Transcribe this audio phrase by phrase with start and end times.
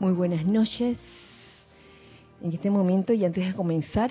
[0.00, 0.98] Muy buenas noches.
[2.40, 4.10] En este momento y antes de comenzar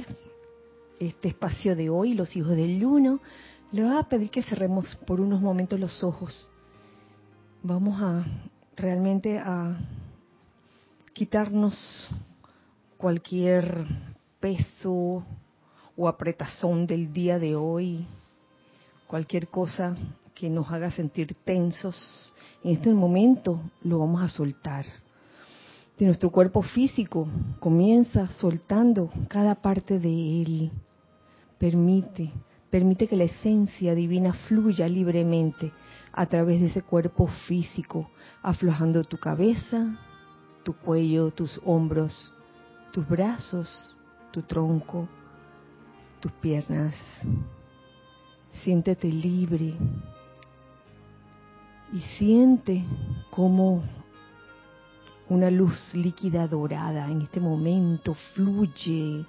[1.00, 3.20] este espacio de hoy, los hijos del uno,
[3.72, 6.48] le voy a pedir que cerremos por unos momentos los ojos.
[7.64, 8.24] Vamos a
[8.76, 9.80] realmente a
[11.12, 12.08] quitarnos
[12.96, 13.88] cualquier
[14.40, 15.26] peso
[15.98, 18.06] o apretazón del día de hoy,
[19.08, 19.98] cualquier cosa
[20.36, 22.32] que nos haga sentir tensos.
[22.64, 24.86] En este momento lo vamos a soltar
[26.00, 27.28] de nuestro cuerpo físico.
[27.60, 30.72] Comienza soltando cada parte de él.
[31.58, 32.32] Permite,
[32.70, 35.74] permite que la esencia divina fluya libremente
[36.14, 38.10] a través de ese cuerpo físico,
[38.42, 40.00] aflojando tu cabeza,
[40.64, 42.34] tu cuello, tus hombros,
[42.94, 43.96] tus brazos,
[44.32, 45.08] tu tronco,
[46.22, 46.96] tus piernas.
[48.64, 49.74] Siéntete libre
[51.92, 52.84] y siente
[53.32, 53.84] cómo
[55.30, 59.26] una luz líquida dorada en este momento fluye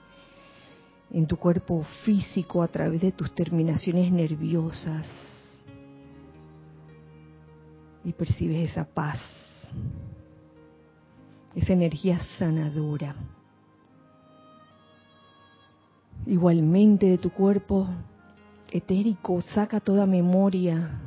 [1.11, 5.07] en tu cuerpo físico a través de tus terminaciones nerviosas
[8.03, 9.21] y percibes esa paz,
[11.55, 13.15] esa energía sanadora.
[16.27, 17.87] Igualmente de tu cuerpo
[18.71, 21.01] etérico saca toda memoria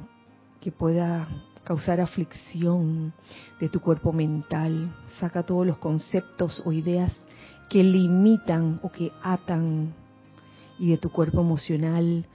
[0.60, 1.28] que pueda
[1.64, 3.14] causar aflicción
[3.60, 4.92] de tu cuerpo mental.
[5.20, 7.12] Saca todos los conceptos o ideas
[7.70, 9.94] que limitan o que atan
[10.78, 12.26] y de tu cuerpo emocional.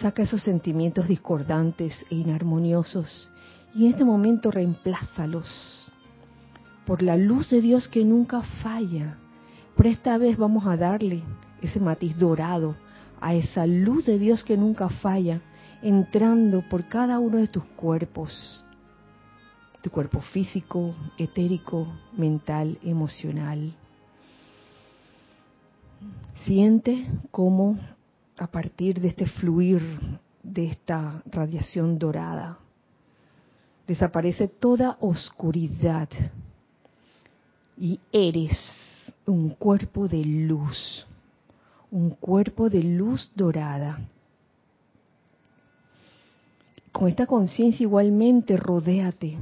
[0.00, 3.30] Saca esos sentimientos discordantes e inarmoniosos
[3.74, 5.90] y en este momento reemplázalos
[6.86, 9.18] por la luz de Dios que nunca falla.
[9.76, 11.22] Pero esta vez vamos a darle
[11.62, 12.76] ese matiz dorado
[13.20, 15.40] a esa luz de Dios que nunca falla
[15.82, 18.64] entrando por cada uno de tus cuerpos,
[19.82, 23.74] tu cuerpo físico, etérico, mental, emocional.
[26.44, 27.78] Siente cómo
[28.38, 29.82] a partir de este fluir
[30.42, 32.58] de esta radiación dorada
[33.86, 36.08] desaparece toda oscuridad
[37.76, 38.58] y eres
[39.26, 41.06] un cuerpo de luz,
[41.90, 43.98] un cuerpo de luz dorada
[46.98, 49.38] con esta conciencia igualmente rodéate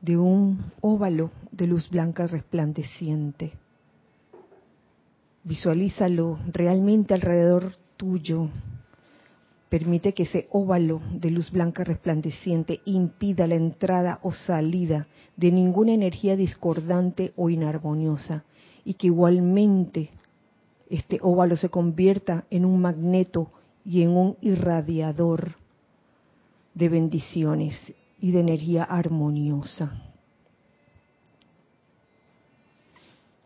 [0.00, 3.54] de un óvalo de luz blanca resplandeciente.
[5.42, 8.48] Visualízalo realmente alrededor tuyo.
[9.68, 15.94] Permite que ese óvalo de luz blanca resplandeciente impida la entrada o salida de ninguna
[15.94, 18.44] energía discordante o inarmoniosa
[18.84, 20.10] y que igualmente
[20.90, 23.50] este óvalo se convierta en un magneto
[23.84, 25.65] y en un irradiador
[26.76, 27.74] de bendiciones
[28.20, 29.90] y de energía armoniosa.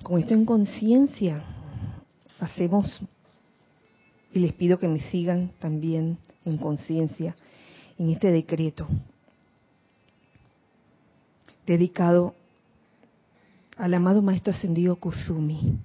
[0.02, 1.42] Con esto en conciencia,
[2.40, 3.00] hacemos,
[4.34, 7.36] y les pido que me sigan también en conciencia,
[7.98, 8.88] en este decreto
[11.66, 12.34] dedicado
[13.76, 15.78] al amado Maestro Ascendido Kuzumi.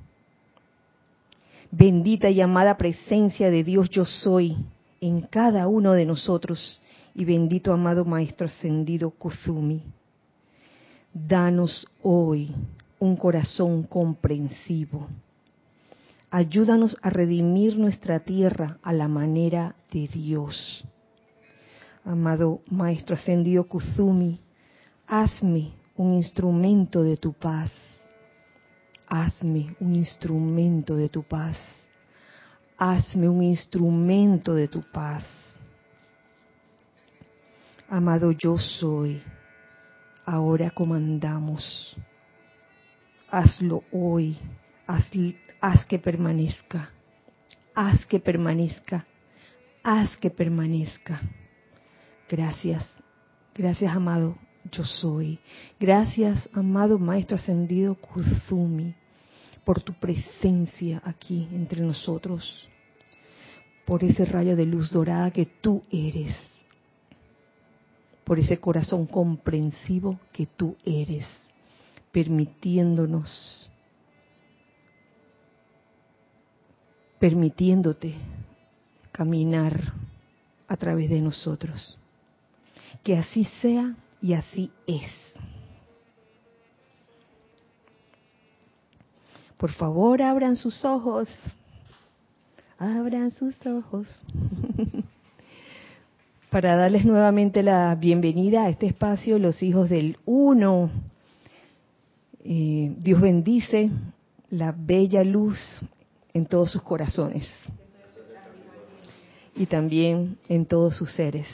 [1.69, 4.55] Bendita y amada presencia de Dios yo soy
[4.99, 6.79] en cada uno de nosotros
[7.15, 9.81] y bendito amado Maestro Ascendido Kuzumi,
[11.13, 12.53] danos hoy
[12.99, 15.07] un corazón comprensivo.
[16.29, 20.83] Ayúdanos a redimir nuestra tierra a la manera de Dios.
[22.03, 24.37] Amado Maestro Ascendido Kuzumi,
[25.07, 27.71] hazme un instrumento de tu paz.
[29.07, 31.55] Hazme un instrumento de tu paz.
[32.77, 35.23] Hazme un instrumento de tu paz
[37.89, 39.21] Amado yo soy,
[40.25, 41.95] ahora comandamos.
[43.29, 44.35] Hazlo hoy,
[44.87, 45.07] haz,
[45.61, 46.89] haz que permanezca,
[47.75, 49.05] haz que permanezca,
[49.83, 51.21] haz que permanezca.
[52.27, 52.89] Gracias,
[53.53, 54.35] gracias amado
[54.71, 55.39] yo soy.
[55.79, 58.95] Gracias amado Maestro Ascendido Kuzumi
[59.63, 62.67] por tu presencia aquí entre nosotros,
[63.85, 66.35] por ese rayo de luz dorada que tú eres
[68.25, 71.25] por ese corazón comprensivo que tú eres,
[72.11, 73.69] permitiéndonos,
[77.19, 78.15] permitiéndote
[79.11, 79.93] caminar
[80.67, 81.97] a través de nosotros.
[83.03, 85.11] Que así sea y así es.
[89.57, 91.29] Por favor, abran sus ojos.
[92.79, 94.07] Abran sus ojos.
[96.49, 100.89] para darles nuevamente la bienvenida a este espacio, los hijos del uno.
[102.43, 103.89] Eh, Dios bendice
[104.51, 105.57] la bella luz
[106.33, 107.47] en todos sus corazones
[109.55, 111.47] y también en todos sus seres.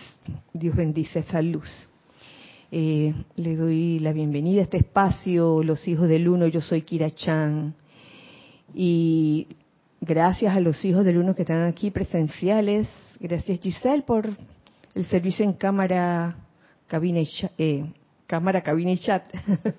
[0.54, 1.88] Dios bendice esa luz.
[2.72, 7.12] Eh, le doy la bienvenida a este espacio, los hijos del uno, yo soy Kira
[7.12, 7.76] Chan.
[8.74, 9.48] Y
[10.00, 12.88] gracias a los hijos del uno que están aquí presenciales,
[13.20, 14.30] gracias Giselle por
[14.96, 16.36] el servicio en cámara,
[16.88, 17.86] cabina y chat, eh,
[18.28, 19.26] cámara, cabina y chat.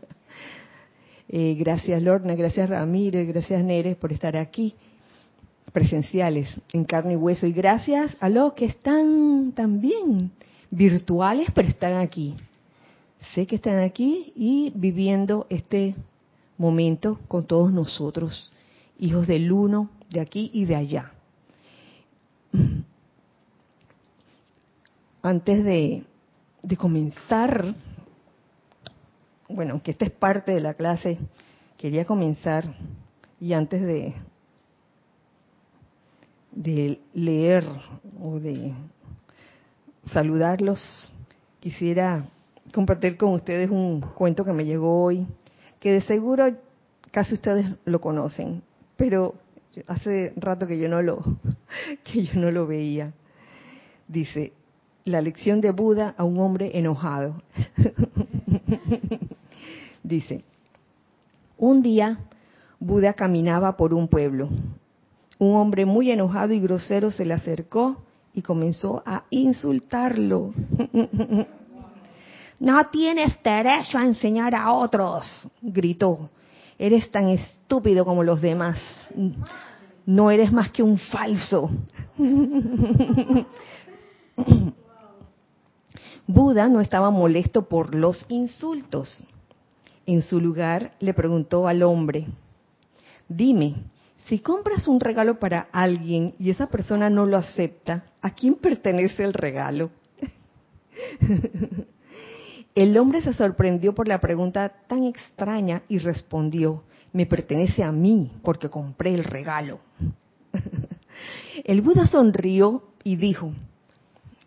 [1.35, 4.75] Eh, gracias Lorna, gracias Ramírez, gracias Neres por estar aquí
[5.73, 7.47] presenciales, en carne y hueso.
[7.47, 10.31] Y gracias a los que están también
[10.71, 12.37] virtuales, pero están aquí.
[13.35, 15.95] Sé que están aquí y viviendo este
[16.59, 18.53] momento con todos nosotros,
[18.99, 21.13] hijos del uno, de aquí y de allá.
[25.23, 26.03] Antes de,
[26.63, 27.75] de comenzar,
[29.49, 31.17] bueno, aunque esta es parte de la clase,
[31.77, 32.75] quería comenzar
[33.41, 34.15] y antes de,
[36.51, 37.65] de leer
[38.21, 38.75] o de
[40.13, 41.13] saludarlos,
[41.61, 42.29] quisiera
[42.75, 45.27] compartir con ustedes un cuento que me llegó hoy,
[45.79, 46.53] que de seguro
[47.13, 48.63] casi ustedes lo conocen,
[48.97, 49.35] pero
[49.87, 51.23] hace rato que yo no lo
[52.05, 53.13] que yo no lo veía.
[54.09, 54.53] Dice,
[55.05, 57.43] la lección de Buda a un hombre enojado.
[60.03, 60.45] Dice,
[61.59, 62.19] un día
[62.79, 64.49] Buda caminaba por un pueblo.
[65.39, 67.97] Un hombre muy enojado y grosero se le acercó
[68.35, 70.53] y comenzó a insultarlo.
[72.63, 75.27] No tienes derecho a enseñar a otros,
[75.61, 76.31] gritó.
[76.79, 78.81] Eres tan estúpido como los demás.
[80.07, 81.69] No eres más que un falso.
[86.27, 89.25] Buda no estaba molesto por los insultos.
[90.07, 92.27] En su lugar le preguntó al hombre,
[93.29, 93.77] dime,
[94.27, 99.25] si compras un regalo para alguien y esa persona no lo acepta, ¿a quién pertenece
[99.25, 99.91] el regalo?
[102.75, 108.33] el hombre se sorprendió por la pregunta tan extraña y respondió, me pertenece a mí
[108.43, 109.81] porque compré el regalo.
[111.65, 113.53] el Buda sonrió y dijo,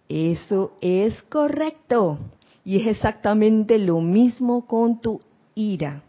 [0.10, 2.18] eso es correcto.
[2.64, 5.22] Y es exactamente lo mismo con tu
[5.54, 6.04] ira.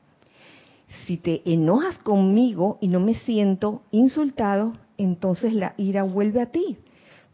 [1.07, 6.79] Si te enojas conmigo y no me siento insultado, entonces la ira vuelve a ti.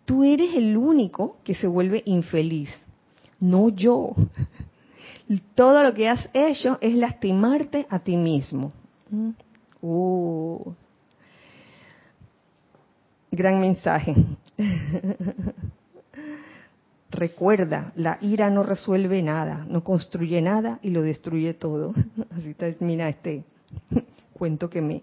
[0.05, 2.69] Tú eres el único que se vuelve infeliz,
[3.39, 4.15] no yo.
[5.55, 8.73] Todo lo que has hecho es lastimarte a ti mismo.
[9.81, 10.73] Uh.
[13.31, 14.15] Gran mensaje.
[17.13, 21.93] Recuerda, la ira no resuelve nada, no construye nada y lo destruye todo.
[22.37, 23.45] Así termina este
[24.33, 25.03] cuento que me,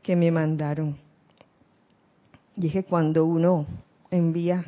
[0.00, 0.96] que me mandaron.
[2.54, 3.66] Dije cuando uno
[4.12, 4.64] envía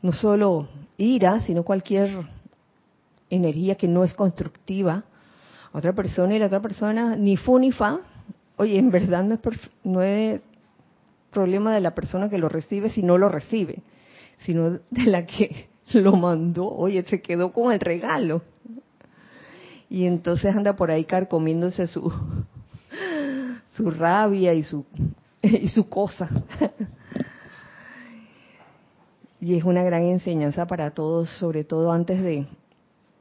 [0.00, 2.10] no solo ira, sino cualquier
[3.28, 5.04] energía que no es constructiva
[5.70, 8.00] a otra persona y la otra persona ni fu ni fa,
[8.56, 9.40] oye, en verdad no es,
[9.84, 10.40] no es
[11.30, 13.82] problema de la persona que lo recibe si no lo recibe
[14.44, 18.42] sino de la que lo mandó, oye, se quedó con el regalo.
[19.88, 22.12] Y entonces anda por ahí carcomiéndose su,
[23.68, 24.84] su rabia y su,
[25.42, 26.28] y su cosa.
[29.40, 32.46] Y es una gran enseñanza para todos, sobre todo antes de,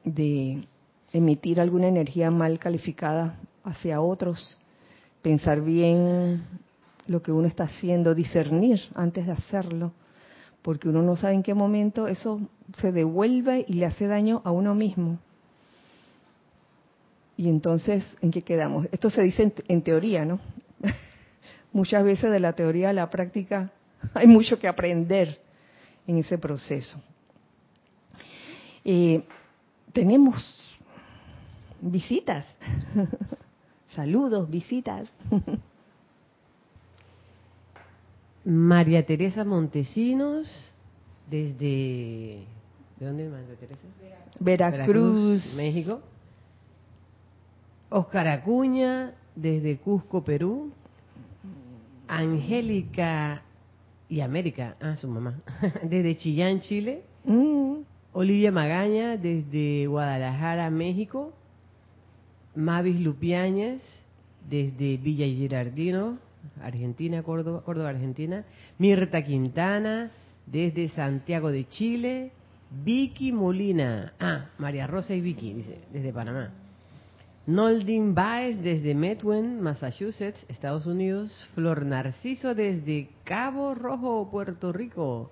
[0.03, 0.67] de
[1.13, 4.57] emitir alguna energía mal calificada hacia otros,
[5.21, 6.43] pensar bien
[7.07, 9.91] lo que uno está haciendo, discernir antes de hacerlo
[10.65, 12.41] porque uno no sabe en qué momento eso
[12.79, 15.19] se devuelve y le hace daño a uno mismo.
[17.37, 18.87] Y entonces, ¿en qué quedamos?
[18.91, 20.39] Esto se dice en, teoría, ¿no?
[21.71, 23.71] Muchas veces de la teoría a la práctica
[24.15, 25.39] hay mucho que aprender
[26.07, 26.99] en ese proceso.
[28.83, 29.21] Eh,
[29.93, 30.67] tenemos
[31.79, 32.43] visitas,
[33.95, 35.07] saludos, visitas.
[38.45, 40.47] María Teresa Montesinos,
[41.29, 42.45] desde...
[42.99, 43.81] ¿De dónde María Teresa?
[44.39, 45.55] Veracruz.
[45.57, 46.01] México.
[47.89, 50.71] Oscar Acuña, desde Cusco, Perú.
[52.07, 53.41] Angélica
[54.07, 55.41] y América, ah, su mamá,
[55.83, 57.01] desde Chillán, Chile.
[57.23, 57.77] Mm.
[58.13, 61.33] Olivia Magaña, desde Guadalajara, México.
[62.55, 63.81] Mavis Lupiáñez,
[64.47, 66.19] desde Villa Girardino,
[66.61, 68.45] Argentina, Córdoba, Córdoba, Argentina.
[68.77, 70.11] Mirta Quintana,
[70.45, 72.31] desde Santiago de Chile.
[72.83, 76.51] Vicky Molina, ah, María Rosa y Vicky, dice, desde Panamá.
[77.47, 81.47] Noldin Baez desde Methuen, Massachusetts, Estados Unidos.
[81.53, 85.31] Flor Narciso desde Cabo Rojo, Puerto Rico.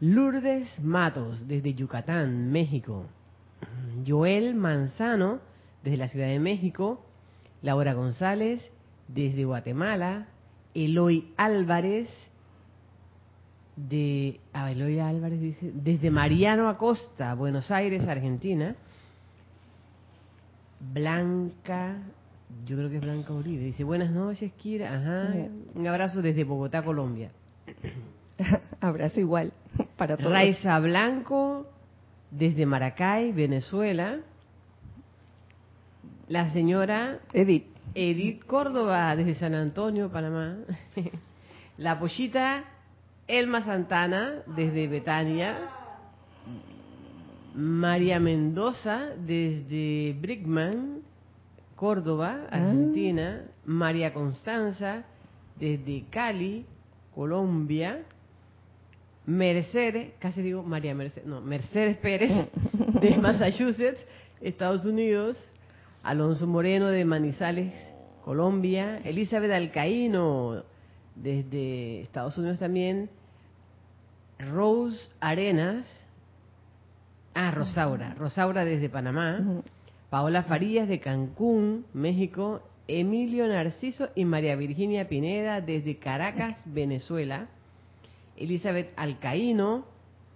[0.00, 3.04] Lourdes Matos desde Yucatán, México.
[4.06, 5.40] Joel Manzano
[5.84, 7.04] desde la Ciudad de México.
[7.62, 8.62] Laura González
[9.08, 10.28] desde Guatemala.
[10.74, 12.08] Eloy Álvarez
[13.76, 18.74] de ah, Eloy Álvarez dice desde Mariano Acosta, Buenos Aires, Argentina.
[20.80, 21.96] Blanca,
[22.66, 26.82] yo creo que es Blanca Uribe, dice, buenas noches, Kira, ajá, un abrazo desde Bogotá,
[26.82, 27.30] Colombia.
[28.80, 29.52] abrazo igual
[29.96, 30.32] para todos.
[30.32, 31.66] Raiza Blanco,
[32.30, 34.20] desde Maracay, Venezuela.
[36.28, 37.75] La señora Edith.
[37.98, 40.58] Edith Córdoba, desde San Antonio, Panamá.
[41.78, 42.64] La pollita
[43.26, 45.56] Elma Santana, desde Betania.
[47.54, 51.00] María Mendoza desde Brickman,
[51.74, 52.56] Córdoba, ah.
[52.56, 53.44] Argentina.
[53.64, 55.04] María Constanza
[55.58, 56.66] desde Cali,
[57.14, 58.02] Colombia.
[59.24, 62.30] Mercedes, casi digo María Mercedes, no, Mercedes Pérez
[63.00, 64.04] de Massachusetts,
[64.42, 65.38] Estados Unidos.
[66.06, 67.72] Alonso Moreno de Manizales,
[68.24, 69.00] Colombia.
[69.04, 70.62] Elizabeth Alcaíno
[71.14, 73.10] desde Estados Unidos también.
[74.38, 75.86] Rose Arenas
[77.34, 78.14] Ah, Rosaura.
[78.14, 79.40] Rosaura desde Panamá.
[80.08, 82.62] Paola Farías de Cancún, México.
[82.88, 87.48] Emilio Narciso y María Virginia Pineda desde Caracas, Venezuela.
[88.36, 89.84] Elizabeth Alcaíno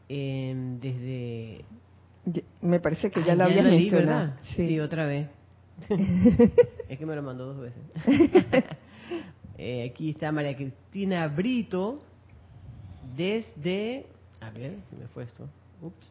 [0.08, 1.64] em, desde...
[2.60, 4.34] Me parece que ya la había mencionado.
[4.42, 4.78] Sí.
[4.78, 5.28] otra vez.
[6.88, 7.82] es que me lo mandó dos veces.
[9.62, 12.00] Eh, aquí está María Cristina Brito
[13.14, 14.06] desde...
[14.40, 15.46] A ver, se me fue esto.
[15.82, 16.10] Ups.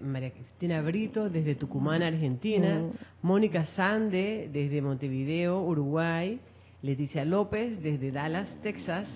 [0.00, 3.26] María Cristina Brito desde Tucumán, Argentina, mm.
[3.26, 6.40] Mónica Sande desde Montevideo, Uruguay,
[6.82, 9.08] Leticia López desde Dallas, Texas,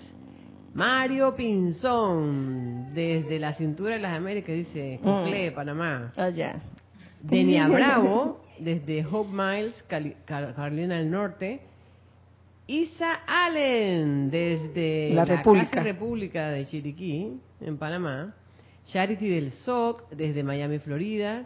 [0.73, 5.53] Mario Pinzón desde la cintura de las Américas, dice Coclé, mm.
[5.53, 6.13] Panamá.
[6.17, 6.31] Oh,
[7.21, 9.83] Denia Bravo desde Hope Miles,
[10.25, 11.61] Carolina del Norte.
[12.65, 15.83] Isa Allen desde la, República.
[15.83, 18.33] República de Chiriquí, en Panamá.
[18.85, 21.45] Charity del SOC desde Miami, Florida.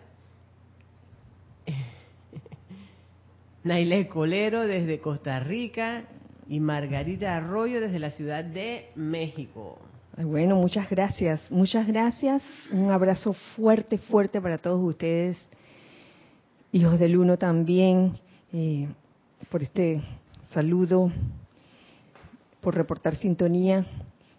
[3.64, 6.06] Naile Colero desde Costa Rica
[6.50, 9.77] y Margarita Arroyo desde la Ciudad de México.
[10.18, 12.42] Bueno, muchas gracias, muchas gracias.
[12.72, 15.38] Un abrazo fuerte, fuerte para todos ustedes,
[16.72, 18.13] hijos del uno también,
[18.51, 18.88] eh,
[19.51, 20.01] por este
[20.54, 21.12] saludo,
[22.62, 23.86] por reportar sintonía.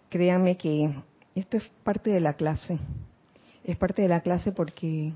[0.09, 0.89] Créame que
[1.35, 2.77] esto es parte de la clase.
[3.63, 5.13] Es parte de la clase porque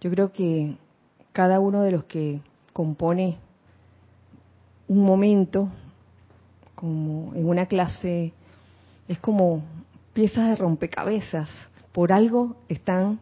[0.00, 0.76] yo creo que
[1.32, 2.40] cada uno de los que
[2.72, 3.38] compone
[4.86, 5.68] un momento,
[6.84, 8.34] como en una clase,
[9.08, 9.62] es como
[10.12, 11.48] piezas de rompecabezas.
[11.92, 13.20] Por algo están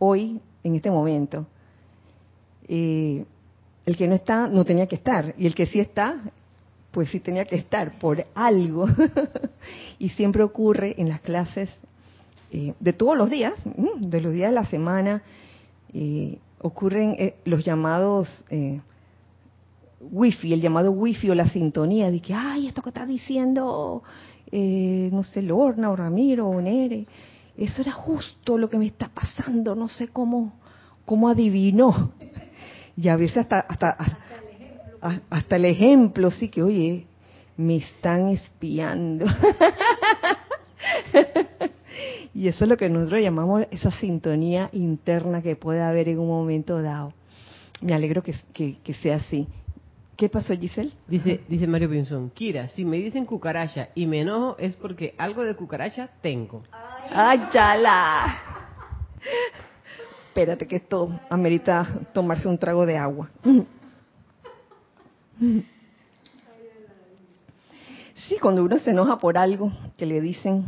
[0.00, 1.46] hoy en este momento.
[2.66, 3.24] Eh,
[3.86, 6.16] el que no está no tenía que estar y el que sí está
[6.90, 8.86] pues sí tenía que estar por algo.
[10.00, 11.70] y siempre ocurre en las clases
[12.50, 13.54] eh, de todos los días,
[14.00, 15.22] de los días de la semana,
[15.94, 18.44] eh, ocurren los llamados
[20.00, 24.02] wifi, el llamado wifi o la sintonía de que, ay, esto que está diciendo,
[24.52, 27.06] no sé, Lorna o Ramiro o Nere,
[27.56, 30.60] eso era justo lo que me está pasando, no sé cómo,
[31.04, 32.12] cómo adivinó.
[32.96, 33.96] Y a veces hasta, hasta,
[35.30, 37.06] hasta el ejemplo, sí que, oye,
[37.56, 39.26] me están espiando.
[42.34, 46.28] y eso es lo que nosotros llamamos esa sintonía interna que puede haber en un
[46.28, 47.12] momento dado.
[47.80, 49.46] Me alegro que, que, sea así.
[50.18, 50.90] ¿Qué pasó, Giselle?
[51.06, 55.44] Dice, dice Mario Pinzón, Kira, si me dicen cucaracha y me enojo es porque algo
[55.44, 56.64] de cucaracha tengo.
[56.72, 58.26] ¡Ay, chala!
[60.26, 63.30] Espérate que esto amerita tomarse un trago de agua.
[68.16, 70.64] Sí, cuando uno se enoja por algo que le dicen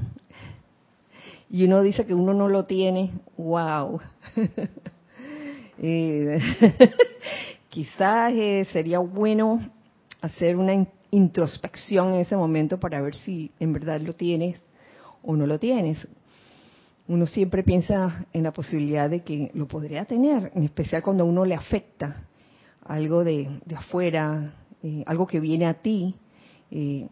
[1.51, 4.01] y uno dice que uno no lo tiene, wow.
[5.83, 6.39] Eh,
[7.71, 9.71] quizás eh, sería bueno
[10.21, 14.61] hacer una introspección en ese momento para ver si en verdad lo tienes
[15.23, 16.07] o no lo tienes.
[17.09, 21.27] Uno siempre piensa en la posibilidad de que lo podría tener, en especial cuando a
[21.27, 22.29] uno le afecta
[22.85, 26.15] algo de, afuera, eh, algo que viene a ti,
[26.71, 27.09] eh,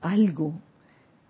[0.00, 0.54] algo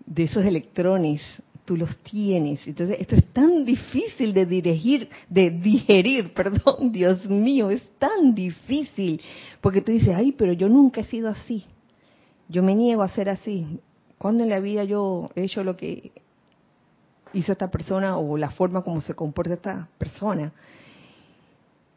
[0.05, 1.21] de esos electrones
[1.65, 2.65] tú los tienes.
[2.67, 9.21] Entonces, esto es tan difícil de dirigir, de digerir, perdón, Dios mío, es tan difícil.
[9.61, 11.65] Porque tú dices, ay, pero yo nunca he sido así.
[12.49, 13.79] Yo me niego a ser así.
[14.17, 16.11] ¿Cuándo en la vida yo he hecho lo que
[17.33, 20.51] hizo esta persona o la forma como se comporta esta persona?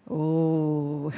[0.06, 1.11] Oh.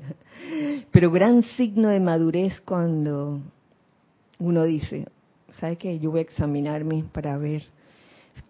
[0.90, 3.40] Pero gran signo de madurez cuando
[4.38, 5.06] uno dice,
[5.60, 5.98] ¿sabe qué?
[5.98, 7.62] Yo voy a examinarme para ver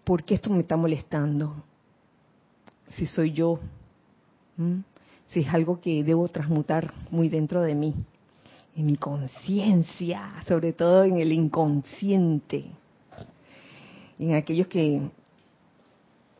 [0.05, 1.53] por qué esto me está molestando.
[2.95, 3.59] Si soy yo,
[5.29, 7.93] si es algo que debo transmutar muy dentro de mí,
[8.75, 12.65] en mi conciencia, sobre todo en el inconsciente,
[14.17, 15.01] en aquellos que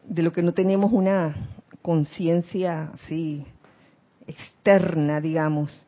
[0.07, 1.35] de lo que no tenemos una
[1.81, 3.45] conciencia así
[4.25, 5.85] externa, digamos.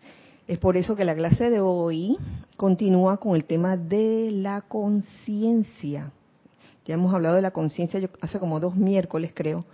[0.48, 2.18] Es por eso que la clase de hoy
[2.58, 6.12] continúa con el tema de la conciencia.
[6.86, 9.66] Ya hemos hablado de la conciencia hace como dos miércoles, creo.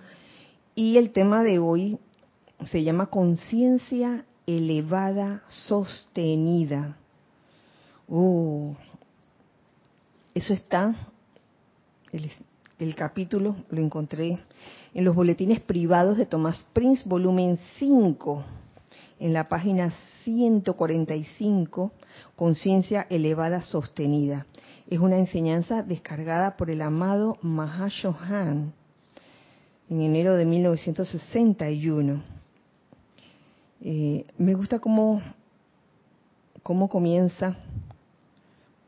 [0.75, 1.97] Y el tema de hoy
[2.71, 6.97] se llama conciencia elevada sostenida.
[8.07, 8.73] Uh,
[10.35, 11.09] eso está,
[12.11, 12.31] el,
[12.77, 14.39] el capítulo lo encontré
[14.93, 18.43] en los boletines privados de Tomás Prince, volumen 5,
[19.19, 19.91] en la página
[20.23, 21.91] 145,
[22.35, 24.47] Conciencia elevada sostenida.
[24.89, 28.73] Es una enseñanza descargada por el amado Mahashohan
[29.89, 32.23] en enero de 1961.
[33.81, 35.21] Eh, me gusta cómo,
[36.63, 37.57] cómo comienza,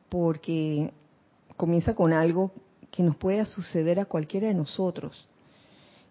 [0.10, 0.92] porque
[1.58, 2.52] comienza con algo
[2.90, 5.28] que nos pueda suceder a cualquiera de nosotros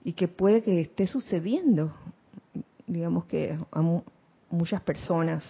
[0.05, 1.93] y que puede que esté sucediendo,
[2.91, 3.83] digamos que a
[4.51, 5.45] muchas personas,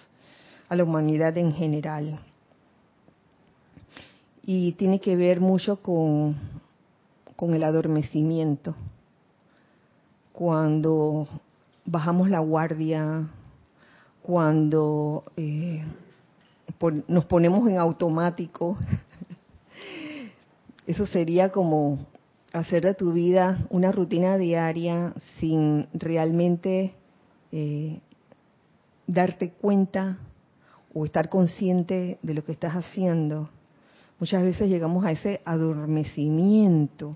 [0.69, 2.21] a la humanidad en general.
[4.45, 6.37] Y tiene que ver mucho con,
[7.37, 8.75] con el adormecimiento.
[10.33, 11.27] Cuando
[11.87, 13.27] bajamos la guardia,
[14.23, 15.83] cuando eh,
[17.09, 18.77] nos ponemos en automático,
[20.87, 22.07] eso sería como
[22.53, 26.95] hacer de tu vida una rutina diaria sin realmente
[27.53, 28.01] eh,
[29.07, 30.19] darte cuenta
[30.95, 33.49] o estar consciente de lo que estás haciendo.
[34.19, 37.13] Muchas veces llegamos a ese adormecimiento.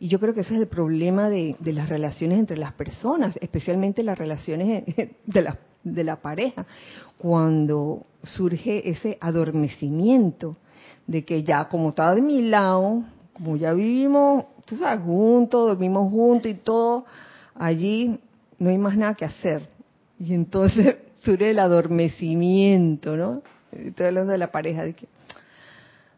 [0.00, 4.02] Y yo creo que ese es el problema de, las relaciones entre las personas, especialmente
[4.02, 4.84] las relaciones
[5.26, 6.66] de la, de la pareja,
[7.18, 10.56] cuando surge ese adormecimiento
[11.06, 16.10] de que ya como está de mi lado, como ya vivimos tú sabes, juntos, dormimos
[16.10, 17.04] juntos y todo,
[17.54, 18.18] allí
[18.62, 19.68] no hay más nada que hacer.
[20.20, 23.42] Y entonces surge el adormecimiento, ¿no?
[23.72, 25.08] Estoy hablando de la pareja, de que,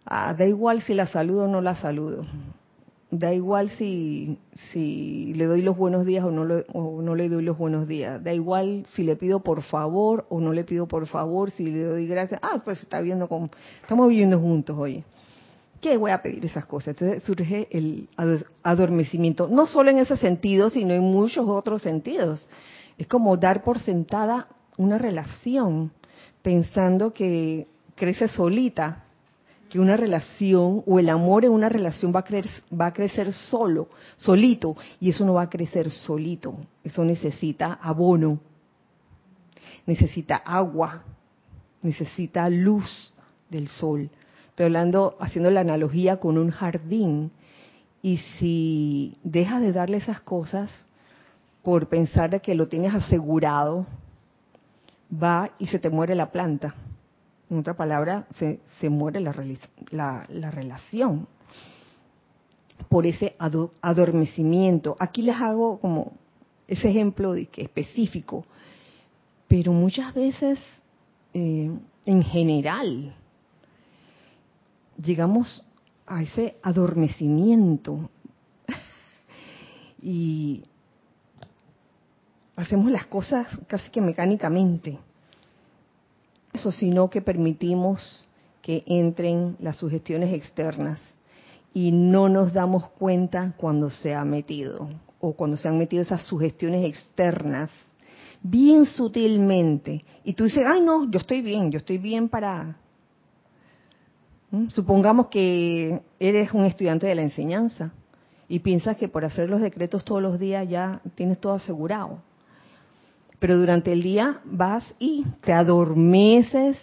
[0.05, 2.27] ah, da igual si la saludo o no la saludo.
[3.11, 4.39] Da igual si,
[4.73, 8.23] si le doy los buenos días o no, o no le doy los buenos días.
[8.23, 11.85] Da igual si le pido por favor o no le pido por favor, si le
[11.85, 12.41] doy gracias.
[12.43, 13.49] Ah, pues está viendo como,
[13.81, 15.03] estamos viviendo juntos, hoy
[15.85, 16.89] qué voy a pedir esas cosas?
[16.89, 18.09] Entonces surge el
[18.63, 22.49] adormecimiento, no solo en ese sentido, sino en muchos otros sentidos.
[22.97, 25.93] Es como dar por sentada una relación,
[26.41, 27.67] pensando que
[27.97, 29.05] crece solita,
[29.69, 33.35] que una relación o el amor en una relación va a, crecer, va a crecer
[33.35, 38.41] solo, solito, y eso no va a crecer solito, eso necesita abono,
[39.85, 41.05] necesita agua,
[41.83, 43.13] necesita luz
[43.51, 44.09] del sol.
[44.55, 47.33] Estoy hablando, haciendo la analogía con un jardín.
[48.03, 50.71] Y si dejas de darle esas cosas
[51.65, 53.85] por pensar que lo tienes asegurado,
[55.13, 56.73] va y se te muere la planta.
[57.51, 59.35] En otra palabra, se, muere la,
[59.91, 61.27] la, la, relación
[62.89, 63.35] por ese
[63.81, 64.95] adormecimiento.
[65.01, 66.13] Aquí les hago como
[66.69, 68.45] ese ejemplo específico,
[69.49, 70.61] pero muchas veces
[71.33, 71.73] eh,
[72.07, 73.17] en general
[75.03, 75.65] llegamos
[76.07, 78.11] a ese adormecimiento
[80.03, 80.63] y
[82.57, 84.99] hacemos las cosas casi que mecánicamente.
[86.53, 88.27] Eso sino que permitimos
[88.63, 91.01] que entren las sugestiones externas
[91.75, 94.89] y no nos damos cuenta cuando se ha metido
[95.21, 97.71] o cuando se han metido esas sugestiones externas
[98.43, 102.77] bien sutilmente y tú dices, ay no, yo estoy bien, yo estoy bien para.
[104.69, 107.93] Supongamos que eres un estudiante de la enseñanza
[108.49, 112.23] y piensas que por hacer los decretos todos los días ya tienes todo asegurado.
[113.39, 116.79] Pero durante el día vas y te adormeces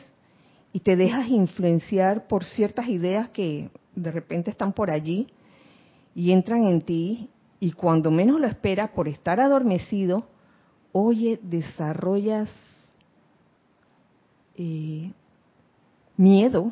[0.74, 5.28] y te dejas influenciar por ciertas ideas que de repente están por allí
[6.14, 7.30] y entran en ti
[7.60, 10.28] y cuando menos lo esperas por estar adormecido,
[10.92, 12.52] oye, desarrollas
[14.56, 15.12] eh,
[16.18, 16.72] miedo,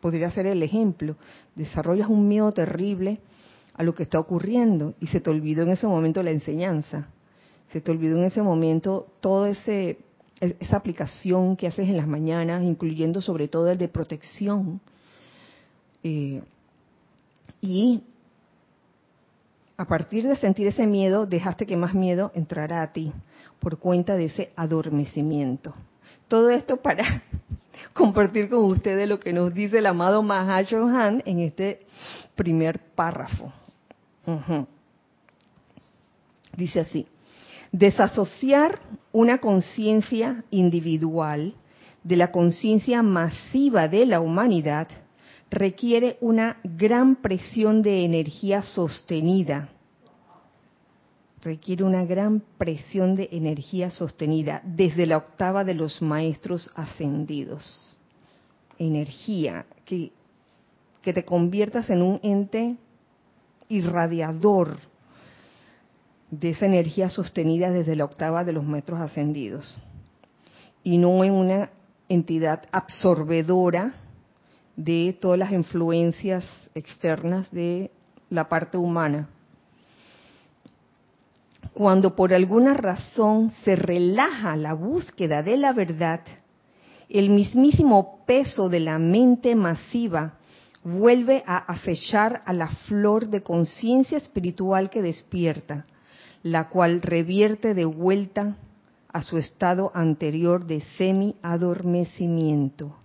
[0.00, 1.16] podría ser el ejemplo,
[1.54, 3.20] desarrollas un miedo terrible
[3.74, 7.08] a lo que está ocurriendo y se te olvidó en ese momento la enseñanza,
[7.72, 9.98] se te olvidó en ese momento toda ese
[10.40, 14.80] esa aplicación que haces en las mañanas, incluyendo sobre todo el de protección.
[16.02, 16.42] Eh,
[17.60, 18.02] y
[19.76, 23.12] a partir de sentir ese miedo, dejaste que más miedo entrara a ti
[23.60, 25.74] por cuenta de ese adormecimiento.
[26.28, 27.22] Todo esto para
[27.92, 31.86] compartir con ustedes lo que nos dice el amado Han en este
[32.34, 33.52] primer párrafo.
[36.56, 37.06] Dice así,
[37.70, 38.80] desasociar
[39.12, 41.54] una conciencia individual
[42.02, 44.88] de la conciencia masiva de la humanidad
[45.50, 49.68] requiere una gran presión de energía sostenida.
[51.42, 57.98] Requiere una gran presión de energía sostenida desde la octava de los maestros ascendidos.
[58.78, 60.12] Energía, que,
[61.02, 62.76] que te conviertas en un ente
[63.68, 64.78] irradiador
[66.30, 69.78] de esa energía sostenida desde la octava de los metros ascendidos
[70.82, 71.70] y no en una
[72.08, 73.94] entidad absorbedora
[74.76, 76.44] de todas las influencias
[76.74, 77.90] externas de
[78.30, 79.28] la parte humana.
[81.76, 86.20] Cuando por alguna razón se relaja la búsqueda de la verdad,
[87.10, 90.38] el mismísimo peso de la mente masiva
[90.82, 95.84] vuelve a acechar a la flor de conciencia espiritual que despierta,
[96.42, 98.56] la cual revierte de vuelta
[99.12, 102.96] a su estado anterior de semi-adormecimiento.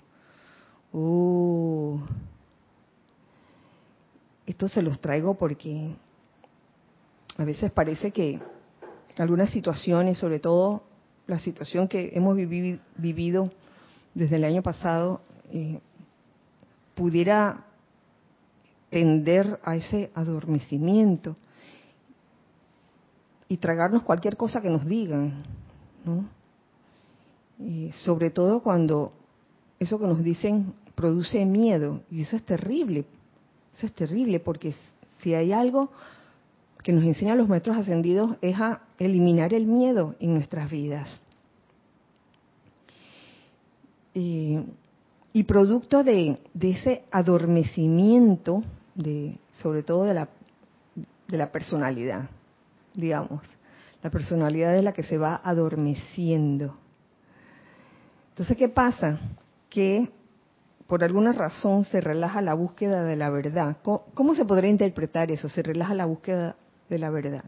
[0.94, 2.00] Uh.
[4.46, 5.94] Esto se los traigo porque
[7.38, 8.40] a veces parece que
[9.18, 10.84] algunas situaciones, sobre todo
[11.28, 13.52] la situación que hemos vivido
[14.14, 15.22] desde el año pasado,
[15.52, 15.80] eh,
[16.96, 17.66] pudiera
[18.90, 21.36] tender a ese adormecimiento
[23.48, 25.44] y tragarnos cualquier cosa que nos digan,
[26.06, 26.26] ¿no?
[27.60, 29.14] Y sobre todo cuando
[29.80, 33.06] eso que nos dicen produce miedo, y eso es terrible,
[33.74, 34.76] eso es terrible, porque
[35.22, 35.90] si hay algo
[36.84, 41.08] que nos enseñan los maestros ascendidos es a eliminar el miedo en nuestras vidas.
[44.14, 44.64] Y,
[45.48, 48.64] producto de, de, ese adormecimiento,
[48.96, 50.30] de, sobre todo de la,
[51.28, 52.30] de la personalidad,
[52.94, 53.42] digamos.
[54.04, 56.74] La personalidad es la que se va adormeciendo.
[58.30, 59.20] Entonces, ¿qué pasa?
[59.70, 60.10] Que
[60.88, 63.78] por alguna razón se relaja la búsqueda de la verdad.
[63.82, 65.48] ¿Cómo, se podría interpretar eso?
[65.48, 66.58] Se relaja la búsqueda
[66.96, 67.44] de la verdad.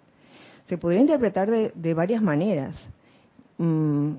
[0.67, 2.75] Se podría interpretar de, varias maneras.
[3.57, 4.13] Mm,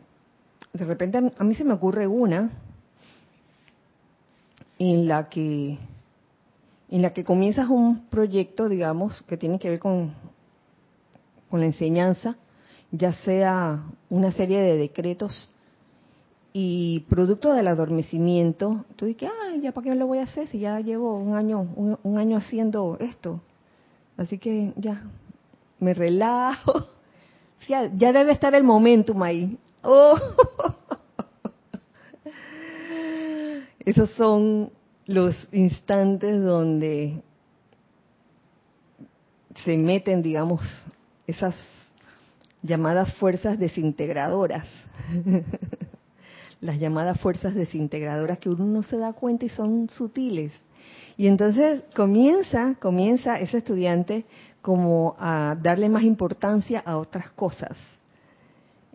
[0.73, 2.51] de repente a mí se me ocurre una
[4.79, 5.79] en la que
[6.91, 10.13] en la que comienzas un proyecto, digamos, que tiene que ver con
[11.55, 12.37] con la enseñanza,
[12.91, 15.51] ya sea una serie de decretos
[16.53, 20.59] y producto del adormecimiento, tú dices, ay, ya para qué lo voy a hacer si
[20.59, 23.41] ya llevo un año, un, año haciendo esto.
[24.17, 25.03] Así que ya,
[25.81, 26.89] me relajo.
[27.67, 29.57] Ya, debe estar el momentum ahí.
[29.83, 30.19] Oh.
[33.79, 34.71] Esos son
[35.07, 37.23] los instantes donde
[39.65, 40.61] se meten, digamos,
[41.27, 41.55] esas
[42.63, 44.69] llamadas fuerzas desintegradoras.
[46.61, 50.53] Las llamadas fuerzas desintegradoras que uno no se da cuenta y son sutiles.
[51.17, 54.25] Y entonces comienza, comienza ese estudiante
[54.63, 57.77] como a darle más importancia a otras cosas.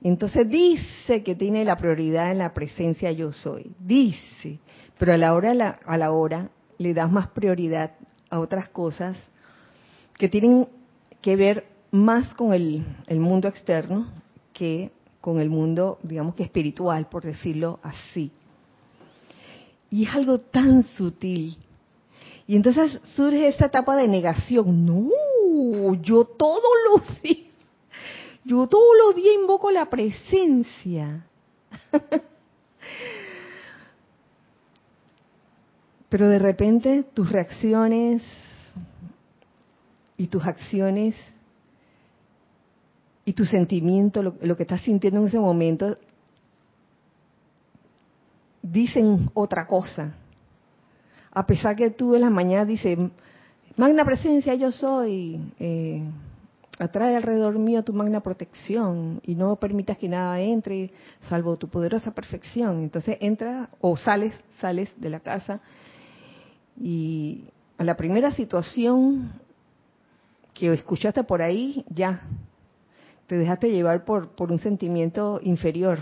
[0.01, 4.59] Entonces dice que tiene la prioridad en la presencia yo soy, dice,
[4.97, 7.91] pero a la hora a la hora le das más prioridad
[8.29, 9.17] a otras cosas
[10.17, 10.67] que tienen
[11.21, 12.85] que ver más con el,
[13.19, 14.07] mundo externo
[14.53, 18.31] que con el mundo, digamos que espiritual, por decirlo así.
[19.89, 21.57] Y es algo tan sutil.
[22.49, 24.83] Y entonces surge esa etapa de negación.
[24.83, 25.11] No,
[26.01, 27.51] yo todos los días,
[28.43, 31.27] yo todos los días invoco la presencia.
[36.09, 38.23] Pero de repente tus reacciones
[40.17, 41.15] y tus acciones
[43.25, 45.95] y tu sentimiento, lo, que estás sintiendo en ese momento,
[48.63, 50.15] dicen otra cosa.
[51.31, 52.97] A pesar que tú en la mañana dices,
[53.75, 55.53] magna presencia, yo soy.
[55.59, 56.03] Eh,
[56.79, 60.91] atrae alrededor mío tu magna protección y no permitas que nada entre
[61.27, 62.81] salvo tu poderosa perfección.
[62.81, 65.59] Entonces entra o sales, sales de la casa
[66.81, 67.43] y
[67.77, 69.33] a la primera situación
[70.53, 72.21] que escuchaste por ahí, ya
[73.27, 75.99] te dejaste llevar por, por un sentimiento inferior,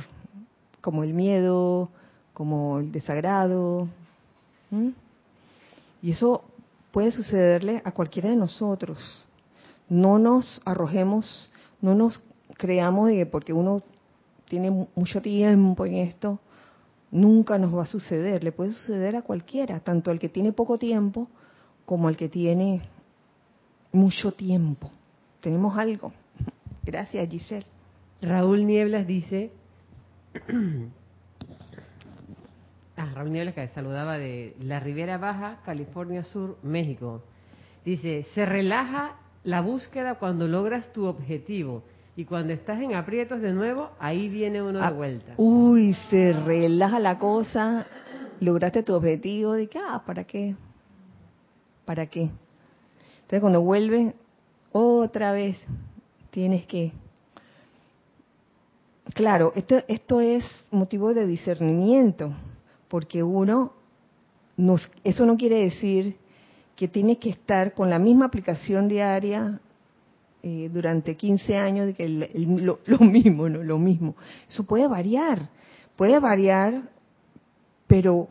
[0.81, 1.89] como el miedo,
[2.33, 3.87] como el desagrado.
[6.01, 6.43] Y eso
[6.91, 8.97] puede sucederle a cualquiera de nosotros.
[9.89, 12.23] No nos arrojemos, no nos
[12.57, 13.83] creamos de que porque uno
[14.45, 16.39] tiene mucho tiempo en esto,
[17.11, 18.43] nunca nos va a suceder.
[18.43, 21.27] Le puede suceder a cualquiera, tanto al que tiene poco tiempo
[21.85, 22.81] como al que tiene
[23.91, 24.89] mucho tiempo.
[25.41, 26.13] Tenemos algo.
[26.83, 27.65] Gracias, Giselle.
[28.21, 29.51] Raúl Nieblas dice,
[33.17, 37.23] Raúl que saludaba de la Ribera Baja, California Sur, México.
[37.83, 41.83] Dice, se relaja la búsqueda cuando logras tu objetivo.
[42.15, 45.33] Y cuando estás en aprietos de nuevo, ahí viene uno de ah, vuelta.
[45.37, 47.87] Uy, se relaja la cosa,
[48.39, 50.55] lograste tu objetivo, de que, ah, ¿para qué?
[51.85, 52.29] ¿Para qué?
[53.21, 54.13] Entonces cuando vuelve,
[54.71, 55.57] otra vez,
[56.29, 56.91] tienes que...
[59.13, 62.33] Claro, esto, esto es motivo de discernimiento,
[62.87, 63.73] porque uno,
[64.55, 66.15] nos, eso no quiere decir
[66.75, 69.59] que tiene que estar con la misma aplicación diaria
[70.43, 74.15] eh, durante 15 años, de que lo, lo, mismo, no, lo mismo.
[74.47, 75.49] Eso puede variar,
[75.95, 76.89] puede variar,
[77.87, 78.27] pero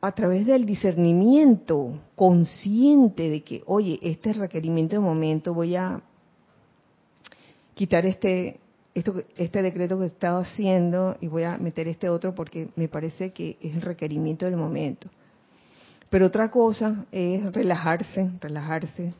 [0.00, 6.00] a través del discernimiento consciente de que, oye, este requerimiento de momento voy a
[7.74, 8.60] quitar este
[8.96, 13.30] esto, este decreto que estaba haciendo y voy a meter este otro porque me parece
[13.30, 15.10] que es el requerimiento del momento.
[16.08, 19.12] Pero otra cosa es relajarse, relajarse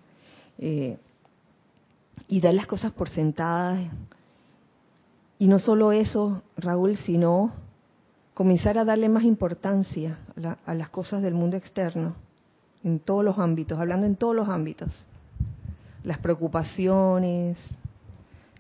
[0.58, 0.96] eh,
[2.26, 3.90] y dar las cosas por sentadas.
[5.38, 7.52] Y no solo eso, Raúl, sino
[8.32, 10.18] comenzar a darle más importancia
[10.64, 12.14] a, las cosas del mundo externo,
[12.82, 14.90] en todos los ámbitos, hablando en todos los ámbitos.
[16.02, 17.58] Las preocupaciones,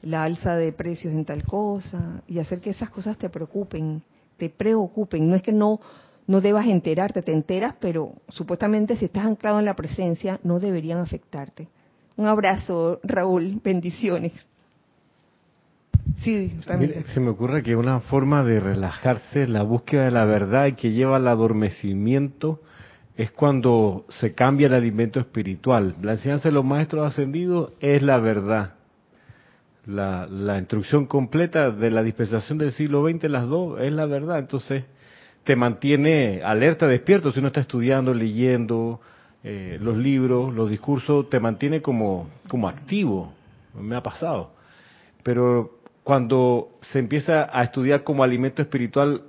[0.06, 4.02] la alza de precios en tal cosa, y hacer que esas cosas te preocupen,
[4.36, 5.28] te preocupen.
[5.28, 5.80] No es que no
[6.26, 10.98] no debas enterarte, te enteras, pero supuestamente si estás anclado en la presencia no deberían
[10.98, 11.68] afectarte.
[12.16, 14.32] Un abrazo, Raúl, bendiciones.
[16.18, 16.58] Sí,
[17.12, 20.92] se me ocurre que una forma de relajarse, la búsqueda de la verdad y que
[20.92, 22.60] lleva al adormecimiento
[23.16, 25.94] es cuando se cambia el alimento espiritual.
[26.02, 28.75] La enseñanza de los maestros ascendidos es la verdad.
[29.86, 34.38] La, la instrucción completa de la dispensación del siglo XX, las dos, es la verdad.
[34.38, 34.84] Entonces,
[35.46, 37.30] te mantiene alerta, despierto.
[37.30, 39.00] Si uno está estudiando, leyendo
[39.44, 43.32] eh, los libros, los discursos, te mantiene como, como activo.
[43.80, 44.50] Me ha pasado.
[45.22, 49.22] Pero cuando se empieza a estudiar como alimento espiritual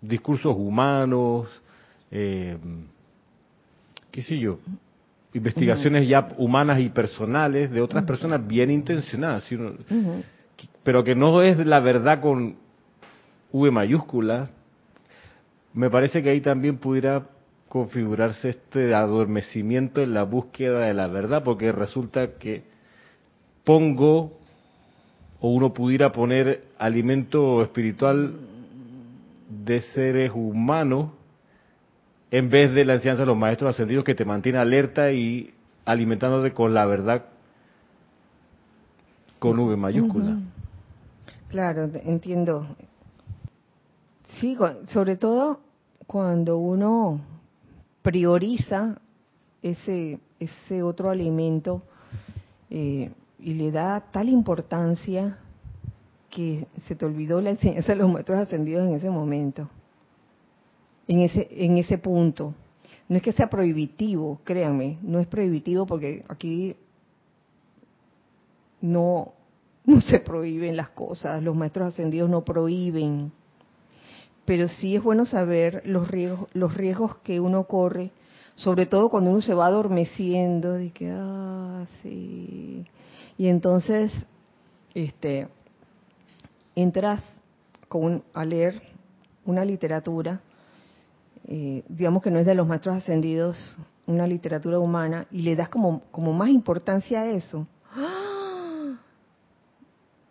[0.00, 1.48] discursos humanos,
[2.10, 2.56] eh,
[4.10, 4.58] qué sé yo,
[5.32, 9.46] investigaciones ya humanas y personales de otras personas bien intencionadas,
[10.82, 12.56] pero que no es la verdad con
[13.52, 14.50] V mayúscula,
[15.74, 17.26] me parece que ahí también pudiera
[17.68, 22.62] configurarse este adormecimiento en la búsqueda de la verdad, porque resulta que
[23.64, 24.38] pongo
[25.40, 28.34] o uno pudiera poner alimento espiritual
[29.48, 31.10] de seres humanos
[32.30, 35.52] en vez de la enseñanza de los maestros ascendidos que te mantiene alerta y
[35.84, 37.26] alimentándote con la verdad
[39.38, 40.38] con V mayúscula.
[41.48, 42.66] Claro, entiendo.
[44.40, 44.56] Sí,
[44.88, 45.60] sobre todo
[46.06, 47.20] cuando uno
[48.02, 48.98] prioriza
[49.62, 51.82] ese, ese otro alimento
[52.70, 55.38] eh, y le da tal importancia
[56.30, 59.68] que se te olvidó la enseñanza de los maestros ascendidos en ese momento,
[61.08, 62.54] en ese, en ese punto.
[63.08, 66.76] No es que sea prohibitivo, créanme, no es prohibitivo porque aquí
[68.80, 69.32] no,
[69.84, 73.32] no se prohíben las cosas, los maestros ascendidos no prohíben
[74.46, 78.12] pero sí es bueno saber los riesgos, los riesgos que uno corre,
[78.54, 82.86] sobre todo cuando uno se va adormeciendo, de que, ah, sí.
[83.36, 84.12] Y entonces,
[84.94, 85.48] este,
[86.74, 87.22] entras
[87.88, 88.80] con a leer
[89.44, 90.40] una literatura,
[91.48, 95.68] eh, digamos que no es de los maestros ascendidos, una literatura humana, y le das
[95.68, 97.66] como, como más importancia a eso.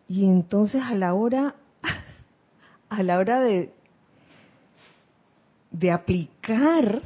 [0.08, 1.56] Y entonces a la hora,
[2.90, 3.74] a la hora de,
[5.72, 7.02] de aplicar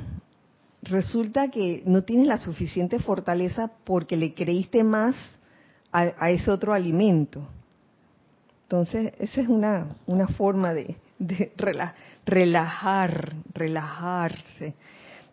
[0.81, 5.15] resulta que no tienes la suficiente fortaleza porque le creíste más
[5.91, 7.47] a, ese otro alimento.
[8.63, 11.51] Entonces, esa es una, una forma de, de
[12.29, 14.75] relajar, relajarse,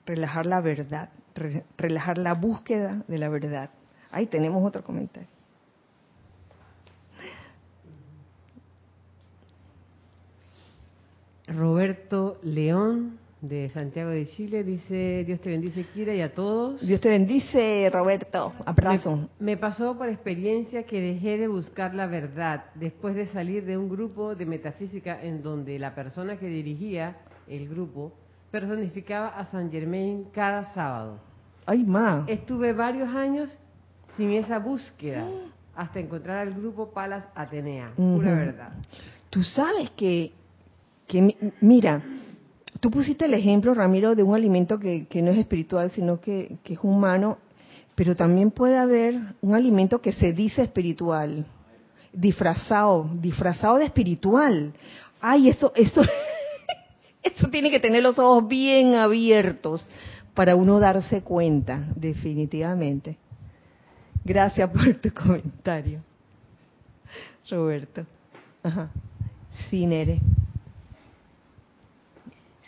[0.07, 1.11] relajar la verdad,
[1.77, 3.71] relajar la búsqueda de la verdad.
[4.11, 5.29] Ahí tenemos otro comentario.
[11.49, 16.81] Roberto León de Santiago de Chile dice, Dios te bendice Kira y a todos.
[16.87, 19.29] Dios te bendice Roberto, abrazo.
[19.39, 23.89] Me, pasó por experiencia que dejé de buscar la verdad después de salir de un
[23.89, 28.13] grupo de metafísica en donde la persona que dirigía el grupo
[28.51, 31.21] personificaba a San Germain cada sábado.
[31.67, 32.25] Ay, ma.
[32.27, 33.57] Estuve varios años
[34.17, 35.29] sin esa búsqueda
[35.75, 38.73] hasta encontrar al grupo Palas Atenea, pura verdad.
[39.29, 40.33] Tú sabes que,
[41.07, 42.03] que mira,
[42.81, 46.79] Tú pusiste el ejemplo, Ramiro, de un alimento que, no es espiritual, sino que, es
[46.83, 47.39] humano,
[47.95, 51.47] pero también puede haber un alimento que se dice espiritual,
[52.13, 54.73] disfrazado, disfrazado de espiritual.
[55.21, 56.03] Ay, eso, eso,
[57.23, 59.89] eso tiene que tener los ojos bien abiertos
[60.35, 63.17] para uno darse cuenta, definitivamente.
[64.25, 66.01] Gracias por tu comentario,
[67.49, 68.05] Roberto.
[68.63, 68.91] Ajá.
[69.71, 70.21] Sí, Nere.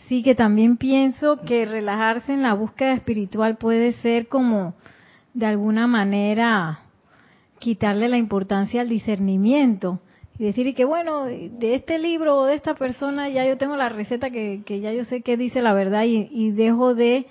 [0.08, 4.72] Sí, que también pienso que relajarse en la búsqueda espiritual puede ser como
[5.34, 6.80] de alguna manera
[7.58, 10.00] quitarle la importancia al discernimiento
[10.38, 13.90] y decir que bueno, de este libro o de esta persona ya yo tengo la
[13.90, 17.26] receta que, ya yo sé que dice la verdad y, dejo de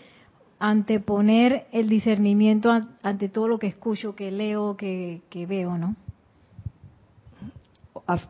[0.59, 2.69] anteponer el discernimiento
[3.01, 5.95] ante todo lo que escucho, que leo, que, que veo, ¿no?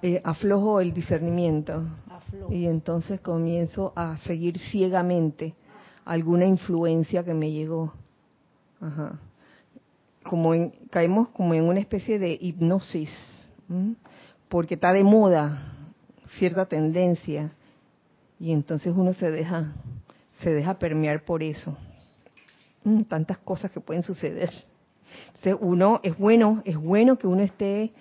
[0.03, 1.83] Eh, aflojo el discernimiento
[2.49, 5.55] y entonces comienzo a seguir ciegamente
[6.05, 7.93] alguna influencia que me llegó.
[8.79, 9.19] Ajá.
[10.23, 10.51] Como
[10.89, 13.09] caemos como en una especie de hipnosis,
[14.49, 15.73] porque está de moda
[16.37, 17.51] cierta tendencia
[18.39, 19.73] y entonces uno se deja
[20.41, 21.75] se deja permear por eso.
[23.09, 24.51] tantas cosas que pueden suceder.
[25.27, 27.93] Entonces uno es bueno, es bueno que uno esté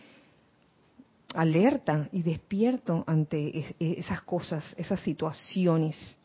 [1.34, 6.16] alerta y despierto ante esas cosas, esas situaciones.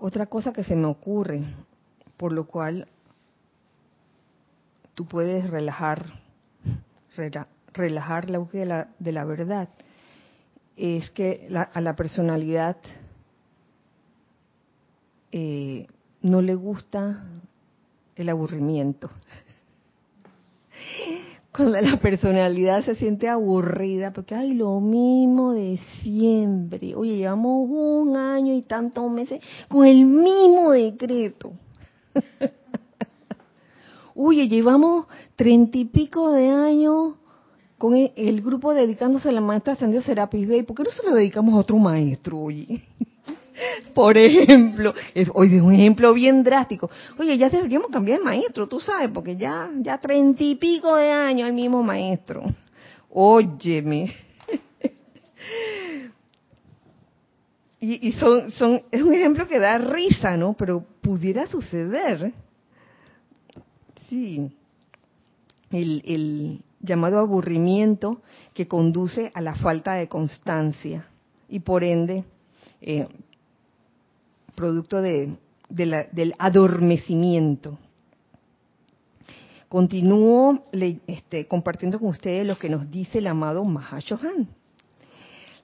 [0.00, 1.42] Otra cosa que se me ocurre,
[2.16, 2.88] por lo cual
[4.94, 6.20] tú puedes relajar,
[7.72, 9.68] relajar la búsqueda de la, de la verdad,
[10.82, 12.76] es que a la personalidad
[15.30, 15.86] eh,
[16.22, 17.22] no le gusta
[18.16, 19.08] el aburrimiento.
[21.54, 26.96] Cuando la personalidad se siente aburrida, porque hay lo mismo de siempre.
[26.96, 31.52] Oye, llevamos un año y tantos meses con el mismo decreto.
[34.16, 37.14] Oye, llevamos treinta y pico de años
[37.82, 41.16] con el, grupo dedicándose a la maestra Ascendió Serapis Bay, ¿por qué no se lo
[41.16, 42.80] dedicamos a otro maestro, oye?
[43.92, 46.88] Por ejemplo, es, oye, un ejemplo bien drástico.
[47.18, 51.10] Oye, ya deberíamos cambiar de maestro, tú sabes, porque ya, ya treinta y pico de
[51.10, 52.44] años el mismo maestro.
[53.10, 54.14] Óyeme.
[57.80, 60.52] Y, y son, son, es un ejemplo que da risa, ¿no?
[60.52, 62.32] Pero pudiera suceder.
[64.08, 64.52] Sí.
[65.72, 68.20] El, el, llamado aburrimiento
[68.54, 71.06] que conduce a la falta de constancia
[71.48, 72.24] y por ende
[72.80, 73.08] eh,
[74.54, 75.36] producto de,
[75.68, 77.78] del adormecimiento.
[79.68, 80.66] Continúo
[81.06, 84.48] este, compartiendo con ustedes lo que nos dice el amado Mahashohan.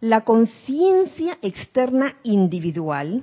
[0.01, 3.23] La conciencia externa individual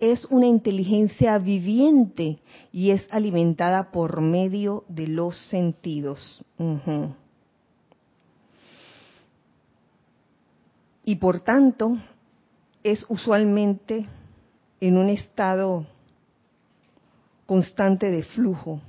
[0.00, 2.38] es una inteligencia viviente
[2.70, 6.44] y es alimentada por medio de los sentidos.
[11.04, 11.96] Y por tanto,
[12.84, 14.06] es usualmente
[14.80, 15.86] en un estado
[17.46, 18.80] constante de flujo,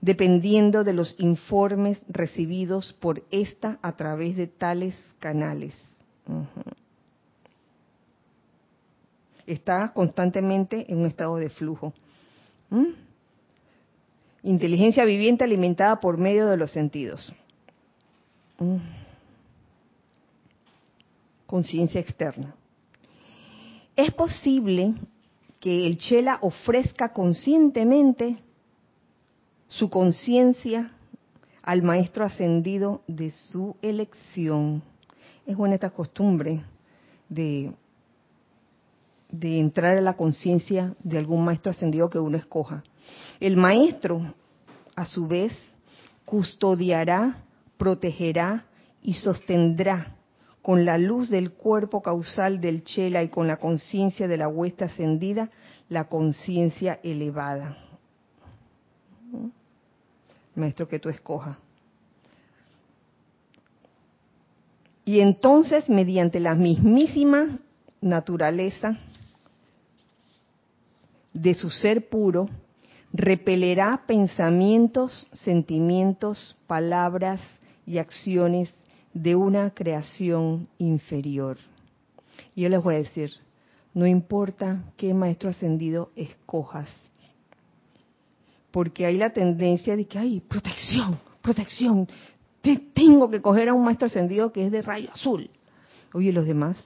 [0.00, 5.74] dependiendo de los informes recibidos por esta a través de tales canales
[9.46, 11.92] está constantemente en un estado de flujo.
[12.70, 12.92] ¿Mm?
[14.42, 17.34] Inteligencia viviente alimentada por medio de los sentidos.
[18.58, 18.76] ¿Mm?
[21.46, 22.54] Conciencia externa.
[23.94, 24.94] Es posible
[25.60, 28.38] que el Chela ofrezca conscientemente
[29.68, 30.90] su conciencia
[31.62, 34.82] al maestro ascendido de su elección.
[35.46, 36.62] Es buena esta costumbre
[37.28, 37.72] de,
[39.38, 42.82] de entrar a la conciencia de algún maestro ascendido que uno escoja.
[43.40, 44.34] El maestro,
[44.94, 45.52] a su vez,
[46.24, 47.44] custodiará,
[47.76, 48.66] protegerá
[49.02, 50.16] y sostendrá
[50.62, 54.86] con la luz del cuerpo causal del chela y con la conciencia de la huesta
[54.86, 55.50] ascendida,
[55.88, 57.76] la conciencia elevada.
[60.54, 61.56] Maestro que tú escojas.
[65.04, 67.60] Y entonces, mediante la mismísima
[68.00, 68.98] naturaleza
[71.36, 72.48] de su ser puro,
[73.12, 77.40] repelerá pensamientos, sentimientos, palabras
[77.84, 78.72] y acciones
[79.12, 81.58] de una creación inferior.
[82.54, 83.30] Y yo les voy a decir,
[83.92, 86.88] no importa qué maestro ascendido escojas,
[88.70, 92.08] porque hay la tendencia de que hay protección, protección,
[92.94, 95.50] tengo que coger a un maestro ascendido que es de rayo azul.
[96.12, 96.76] Oye, los demás,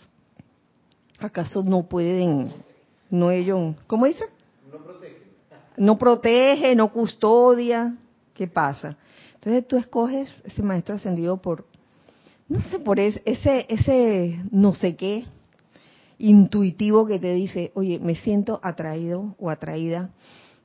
[1.18, 2.52] ¿acaso no pueden,
[3.10, 4.24] no ellos, ¿cómo dice?
[5.76, 6.74] No protege.
[6.74, 7.96] No custodia,
[8.34, 8.96] ¿qué pasa?
[9.34, 11.64] Entonces tú escoges ese maestro ascendido por
[12.48, 15.24] no sé, por ese, ese no sé qué
[16.18, 20.10] intuitivo que te dice, oye, me siento atraído o atraída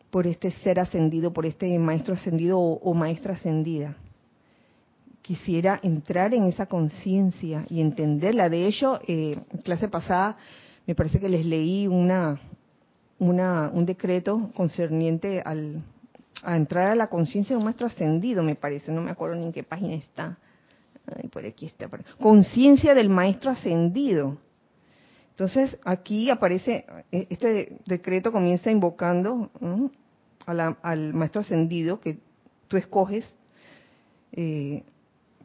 [0.10, 3.97] por este ser ascendido, por este maestro ascendido o, maestra ascendida.
[5.22, 8.49] Quisiera entrar en esa conciencia y entenderla.
[8.49, 10.38] De hecho, eh, clase pasada
[10.88, 12.39] me parece que les leí una,
[13.20, 15.84] una, un decreto concerniente al,
[16.43, 19.45] a entrar a la conciencia de un maestro ascendido, me parece, no me acuerdo ni
[19.45, 20.38] en qué página está
[21.32, 21.89] por aquí está.
[22.20, 24.38] Conciencia del maestro ascendido.
[25.32, 29.51] Entonces, aquí aparece, eh, este decreto comienza invocando
[30.45, 32.20] al maestro ascendido que
[32.68, 33.36] tú escoges
[34.32, 34.84] eh,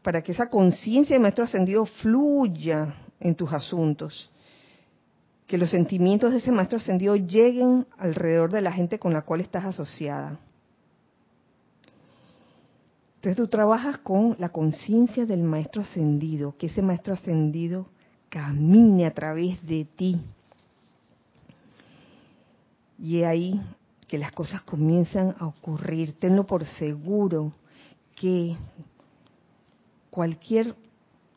[0.03, 4.31] para que esa conciencia del maestro ascendido fluya en tus asuntos.
[5.51, 9.41] Que los sentimientos de ese maestro ascendido lleguen alrededor de la gente con la cual
[9.41, 10.39] estás asociada.
[13.17, 17.89] Entonces tú trabajas con la conciencia del maestro ascendido, que ese maestro ascendido
[18.29, 20.21] camine a través de ti.
[22.97, 23.61] Y ahí
[24.07, 26.13] que las cosas comienzan a ocurrir.
[26.13, 27.53] Tenlo por seguro
[28.15, 28.55] que
[30.11, 30.77] cualquier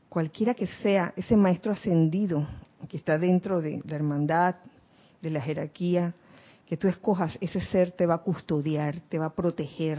[0.07, 2.45] cualquiera que sea ese maestro ascendido
[2.93, 4.53] que está dentro de la hermandad,
[5.19, 6.13] de la jerarquía,
[6.67, 9.97] que tú escojas, ese ser te va a custodiar, te va a proteger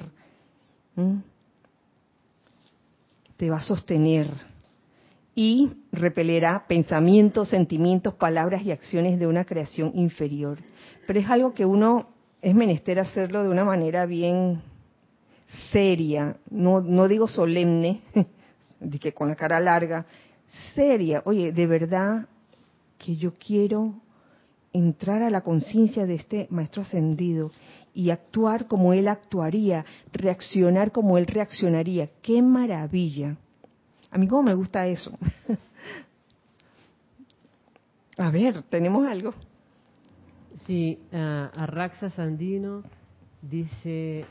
[3.36, 4.28] te va a sostener
[5.34, 10.58] y repelerá pensamientos, sentimientos, palabras y acciones de una creación inferior.
[11.04, 14.62] Pero es algo que uno es menester hacerlo de una manera bien
[15.72, 18.02] seria, no, no digo solemne,
[18.78, 20.06] de que con la cara larga,
[20.76, 21.20] seria.
[21.24, 22.28] Oye, de verdad
[23.04, 23.94] que yo quiero
[24.72, 27.50] entrar a la conciencia de este maestro ascendido
[27.92, 32.08] y actuar como él actuaría, reaccionar como él reaccionaría.
[32.22, 33.36] ¡Qué maravilla!
[34.10, 35.12] A mí cómo me gusta eso.
[38.16, 39.34] a ver, tenemos algo.
[40.66, 42.82] Sí, uh, Arraxa Sandino
[43.42, 44.24] dice...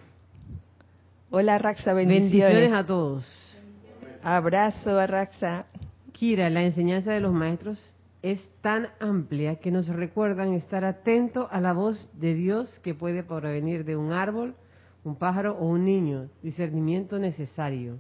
[1.29, 2.31] Hola Arraxa, bendiciones.
[2.31, 3.59] Bendiciones a todos.
[4.23, 5.67] Abrazo Arraxa.
[6.11, 7.92] Kira, la enseñanza de los maestros
[8.23, 13.21] es tan amplia que nos recuerdan estar atento a la voz de Dios que puede
[13.21, 14.55] provenir de un árbol,
[15.03, 16.29] un pájaro o un niño.
[16.41, 17.97] Discernimiento necesario.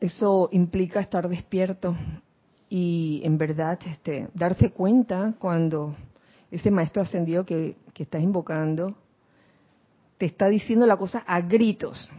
[0.00, 1.94] Eso implica estar despierto
[2.70, 5.94] y en verdad este, darse cuenta cuando
[6.50, 8.96] ese maestro ascendido que, que estás invocando
[10.16, 12.10] te está diciendo la cosa a gritos,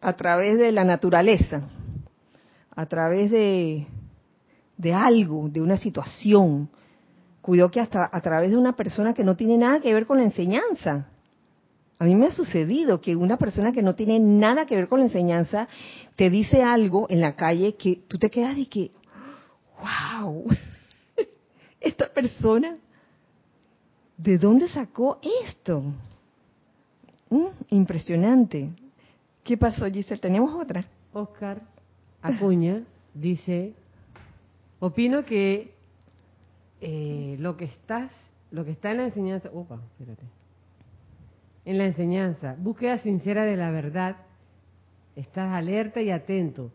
[0.00, 1.62] a través de la naturaleza,
[2.74, 3.86] a través de,
[4.76, 6.70] de algo, de una situación.
[7.42, 10.18] Cuidado que hasta a través de una persona que no tiene nada que ver con
[10.18, 11.08] la enseñanza.
[11.98, 15.00] A mí me ha sucedido que una persona que no tiene nada que ver con
[15.00, 15.66] la enseñanza
[16.14, 18.92] te dice algo en la calle que tú te quedas y que,
[19.80, 20.44] wow,
[21.80, 22.76] esta persona,
[24.16, 25.82] ¿de dónde sacó esto?
[27.30, 28.70] Mm, impresionante.
[29.48, 30.20] ¿Qué pasó, Giselle?
[30.20, 30.84] ¿Tenemos otra?
[31.10, 31.62] Oscar
[32.20, 32.84] Acuña
[33.14, 33.72] dice,
[34.78, 35.72] opino que
[36.82, 38.12] eh, lo que estás,
[38.50, 40.26] lo que está en la enseñanza, opa, espérate,
[41.64, 44.16] en la enseñanza, búsqueda sincera de la verdad,
[45.16, 46.70] estás alerta y atento.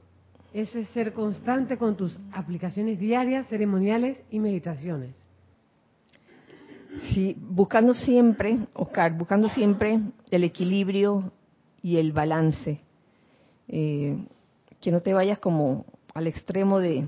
[0.52, 5.16] Eso es ser constante con tus aplicaciones diarias, ceremoniales y meditaciones.
[7.14, 10.00] Sí, buscando siempre, Oscar, buscando siempre
[10.32, 11.32] el equilibrio
[11.84, 12.80] y el balance.
[13.68, 14.18] Eh,
[14.82, 17.06] que no te vayas como al extremo de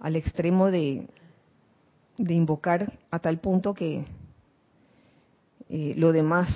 [0.00, 1.06] al extremo de,
[2.18, 4.04] de invocar a tal punto que
[5.68, 6.48] eh, lo demás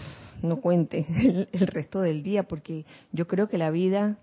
[0.43, 1.07] no cuente
[1.53, 4.19] el, resto del día, porque yo creo que la vida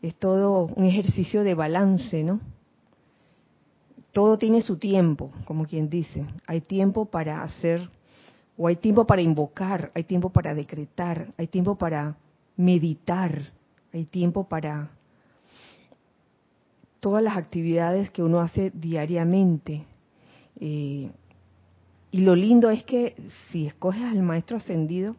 [0.00, 2.40] es todo un ejercicio de balance, ¿no?
[4.12, 6.24] Todo tiene su tiempo, como quien dice.
[6.46, 7.88] Hay tiempo para hacer,
[8.62, 12.14] o hay tiempo para invocar, hay tiempo para decretar, hay tiempo para
[12.58, 13.40] meditar,
[13.90, 14.90] hay tiempo para
[17.00, 19.86] todas las actividades que uno hace diariamente.
[20.60, 21.10] Eh,
[22.10, 23.16] y lo lindo es que
[23.48, 25.16] si escoges al maestro ascendido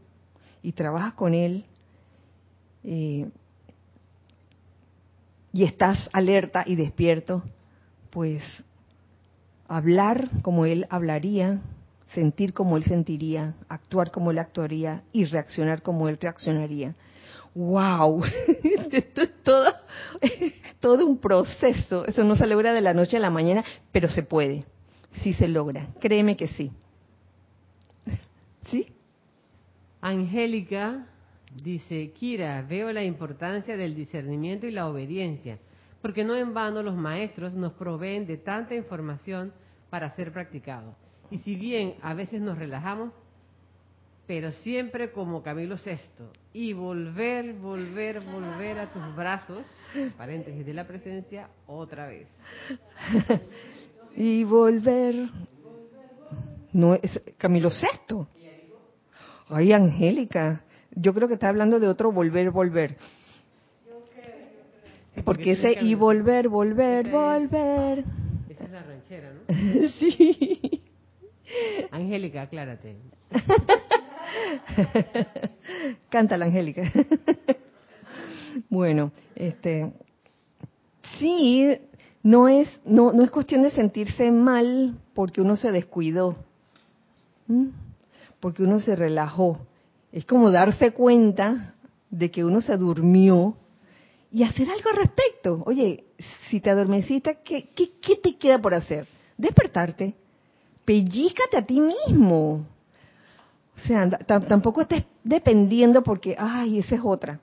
[0.61, 1.65] y trabajas con él
[2.83, 3.27] eh,
[5.51, 7.41] y estás alerta y despierto,
[8.11, 8.43] pues
[9.67, 11.59] hablar como él hablaría,
[12.14, 16.95] sentir como él sentiría, actuar como él actuaría y reaccionar como él reaccionaría.
[17.53, 18.24] ¡Wow!
[18.91, 19.74] Esto es todo,
[20.80, 22.05] todo un proceso.
[22.05, 24.66] Eso no se logra de la noche a la mañana, pero se puede.
[25.12, 25.88] Sí se logra.
[25.99, 26.72] Créeme que sí.
[28.70, 28.88] ¿Sí?
[29.99, 31.05] Angélica
[31.64, 35.59] dice, Kira, veo la importancia del discernimiento y la obediencia,
[36.01, 39.51] porque no en vano los maestros nos proveen de tanta información
[39.89, 40.95] para ser practicado.
[41.32, 43.11] Y si bien a veces nos relajamos,
[44.27, 45.97] pero siempre como Camilo VI,
[46.53, 49.65] y volver, volver, volver a tus brazos,
[50.17, 52.27] paréntesis de la presencia, otra vez.
[54.15, 55.29] y volver.
[56.73, 58.25] No es Camilo VI.
[59.49, 62.95] Ay, Angélica, yo creo que está hablando de otro volver, volver.
[65.25, 68.05] Porque ese y volver, volver, volver.
[68.49, 69.89] Esa es la ranchera, ¿no?
[69.99, 70.70] sí.
[71.91, 72.97] Angélica, aclárate.
[76.09, 76.84] Cántala, Angélica.
[78.70, 79.91] bueno, este
[81.20, 81.68] sí,
[82.24, 86.36] no es no no es cuestión de sentirse mal porque uno se descuidó.
[88.39, 89.59] Porque uno se relajó.
[90.12, 91.76] Es como darse cuenta
[92.09, 93.57] de que uno se durmió
[94.32, 95.62] y hacer algo al respecto.
[95.66, 96.05] Oye,
[96.49, 99.07] si te adormeciste, ¿qué, qué, qué te queda por hacer?
[99.38, 100.16] Despertarte.
[100.91, 102.65] Pellícate a ti mismo.
[103.77, 107.39] O sea, tampoco estés dependiendo porque, ay, esa es otra.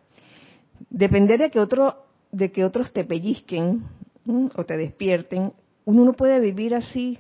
[0.91, 1.97] Depender de que otro,
[2.31, 3.85] de que otros te pellizquen
[4.55, 5.55] o te despierten,
[5.87, 7.19] uno no puede vivir así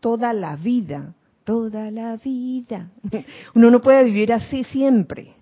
[0.00, 1.12] toda la vida,
[1.44, 2.88] toda la vida.
[3.54, 5.34] Uno no puede vivir así siempre.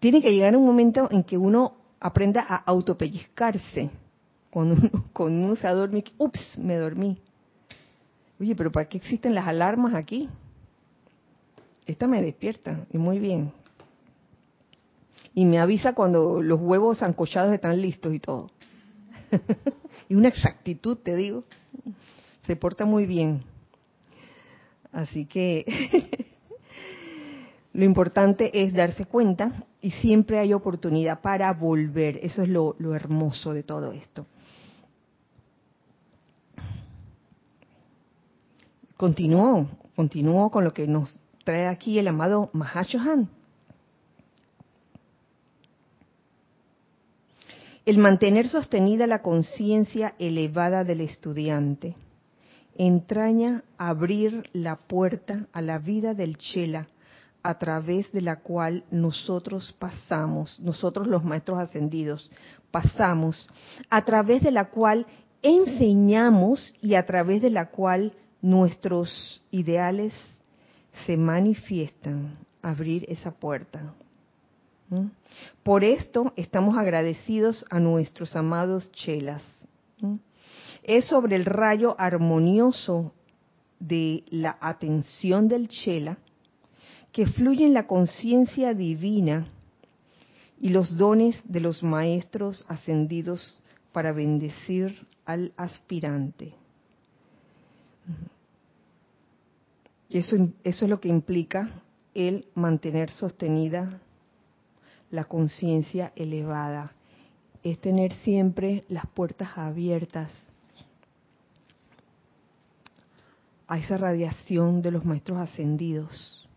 [0.00, 3.90] Tiene que llegar un momento en que uno aprenda a autopellizcarse.
[4.50, 7.20] Cuando uno, cuando uno se duerme, ups, me dormí.
[8.38, 10.28] Oye, pero ¿para qué existen las alarmas aquí?
[11.86, 13.52] esta me despierta, y muy bien.
[15.34, 18.50] Y me avisa cuando los huevos ancochados están listos y todo.
[20.08, 21.44] y una exactitud, te digo.
[22.46, 23.42] Se porta muy bien.
[24.92, 25.64] Así que
[27.72, 32.18] lo importante es darse cuenta y siempre hay oportunidad para volver.
[32.22, 34.26] Eso es lo hermoso de todo esto.
[38.96, 43.28] Continúo, continúo con lo que nos trae aquí el amado Mahashohan.
[47.84, 51.94] El mantener sostenida la conciencia elevada del estudiante
[52.74, 56.88] entraña abrir la puerta a la vida del Chela
[57.42, 62.30] a través de la cual nosotros pasamos, nosotros los maestros ascendidos,
[62.70, 63.48] pasamos,
[63.88, 65.06] a través de la cual
[65.42, 68.12] enseñamos y a través de la cual
[68.46, 70.14] nuestros ideales
[71.04, 73.92] se manifiestan, abrir esa puerta.
[75.64, 79.42] Por esto estamos agradecidos a nuestros amados chelas.
[80.84, 83.12] Es sobre el rayo armonioso
[83.80, 86.16] de la atención del chela
[87.10, 89.48] que fluye en la conciencia divina
[90.60, 93.60] y los dones de los maestros ascendidos
[93.92, 96.54] para bendecir al aspirante.
[100.08, 101.82] Y eso, eso es lo que implica
[102.14, 104.00] el mantener sostenida
[105.10, 106.92] la conciencia elevada.
[107.62, 110.30] Es tener siempre las puertas abiertas
[113.66, 116.48] a esa radiación de los maestros ascendidos.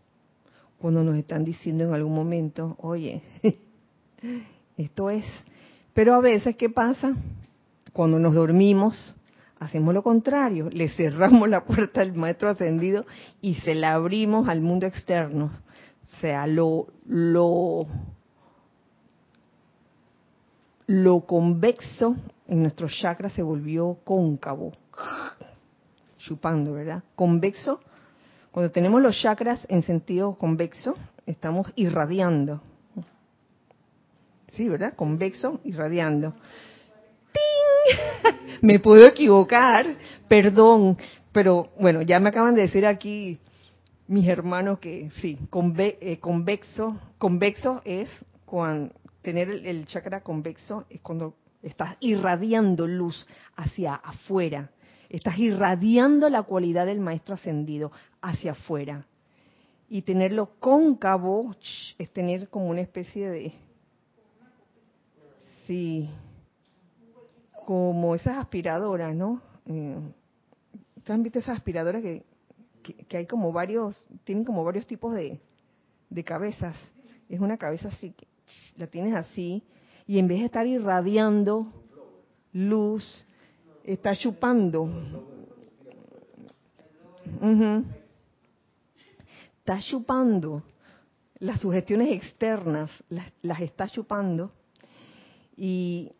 [0.78, 3.22] Cuando nos están diciendo en algún momento, oye,
[4.76, 5.24] esto es.
[5.92, 7.16] Pero a veces, ¿qué pasa?
[7.92, 9.16] Cuando nos dormimos,
[9.60, 13.06] hacemos lo contrario, le cerramos la puerta al maestro ascendido
[13.40, 15.52] y se la abrimos al mundo externo.
[16.02, 17.86] O sea, lo, lo,
[20.86, 22.16] lo convexo
[22.48, 24.72] en nuestro chakra se volvió cóncavo,
[26.18, 27.04] chupando, ¿verdad?
[27.14, 27.80] Convexo,
[28.50, 30.96] cuando tenemos los chakras en sentido convexo,
[31.26, 32.62] estamos irradiando.
[34.48, 34.94] Sí, ¿verdad?
[34.96, 36.34] Convexo, irradiando.
[37.32, 38.34] ¡Ting!
[38.62, 39.96] me puedo equivocar,
[40.28, 40.96] perdón,
[41.32, 43.38] pero bueno, ya me acaban de decir aquí
[44.08, 45.38] mis hermanos que sí,
[45.78, 48.08] eh, convexo, convexo es
[48.44, 48.92] cuando
[49.22, 54.70] tener el chakra convexo es cuando estás irradiando luz hacia afuera,
[55.08, 59.06] estás irradiando la cualidad del maestro ascendido hacia afuera.
[59.88, 61.54] Y tenerlo cóncavo
[61.98, 63.52] es tener como una especie de...
[65.66, 66.08] Sí,
[67.70, 69.40] como esas aspiradoras, ¿no?
[69.66, 69.96] Eh,
[71.06, 72.24] han visto esas aspiradoras que,
[72.82, 75.40] que, hay como varios, tienen como varios tipos de,
[76.08, 76.74] de cabezas?
[77.28, 78.12] Es una cabeza así,
[78.76, 79.62] la tienes así,
[80.04, 81.68] y en vez de estar irradiando
[82.54, 83.24] luz,
[83.84, 84.90] está chupando.
[89.58, 90.64] Está chupando.
[91.38, 94.50] Las sugestiones externas las, las está chupando.
[95.56, 96.10] Y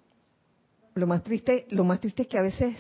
[0.95, 2.77] lo más triste, lo más triste es que a veces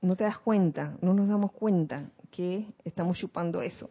[0.00, 3.88] no te das cuenta, no nos damos cuenta que estamos chupando eso.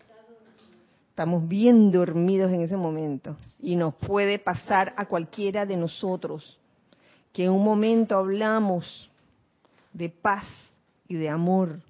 [1.10, 6.58] Estamos bien dormidos en ese momento y nos puede pasar a cualquiera de nosotros
[7.34, 9.12] que en un momento hablamos
[9.94, 10.46] de paz
[11.08, 11.82] y de amor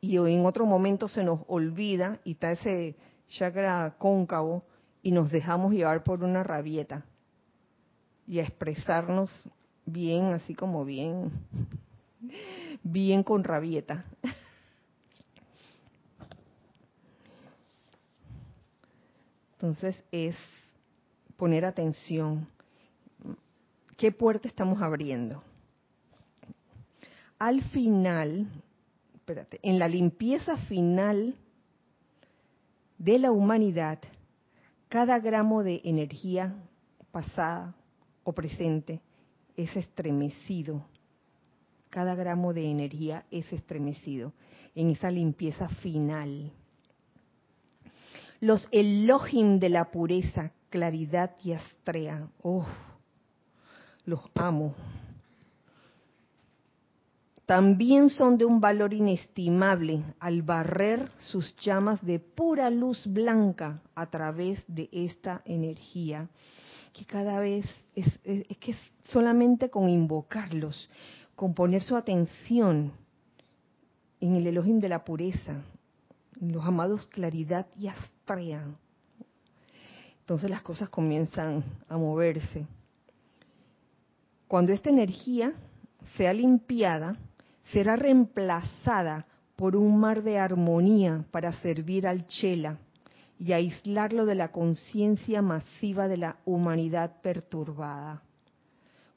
[0.00, 2.96] y en otro momento se nos olvida y está ese
[3.28, 4.62] chakra cóncavo
[5.02, 7.04] y nos dejamos llevar por una rabieta
[8.26, 9.30] y a expresarnos
[9.88, 11.30] bien, así como bien,
[12.82, 14.04] bien con rabieta.
[19.54, 20.36] Entonces es
[21.36, 22.46] poner atención.
[23.96, 25.42] ¿Qué puerta estamos abriendo?
[27.38, 28.46] Al final,
[29.14, 31.34] espérate, en la limpieza final
[32.98, 33.98] de la humanidad,
[34.88, 36.54] cada gramo de energía
[37.10, 37.74] pasada
[38.24, 39.00] o presente
[39.58, 40.86] es estremecido.
[41.90, 44.32] Cada gramo de energía es estremecido
[44.74, 46.52] en esa limpieza final
[48.40, 52.28] los Elohim de la pureza, claridad y astrea.
[52.42, 52.64] Oh,
[54.04, 54.74] los amo.
[57.46, 64.06] También son de un valor inestimable al barrer sus llamas de pura luz blanca a
[64.06, 66.28] través de esta energía,
[66.98, 68.74] que cada vez es, es que
[69.04, 70.88] solamente con invocarlos,
[71.36, 72.92] con poner su atención
[74.20, 75.62] en el Elohim de la pureza,
[76.40, 78.64] los amados claridad y astrea.
[80.20, 82.66] Entonces las cosas comienzan a moverse.
[84.48, 85.52] Cuando esta energía
[86.16, 87.16] sea limpiada,
[87.72, 89.24] será reemplazada
[89.54, 92.78] por un mar de armonía para servir al Chela
[93.38, 98.22] y aislarlo de la conciencia masiva de la humanidad perturbada.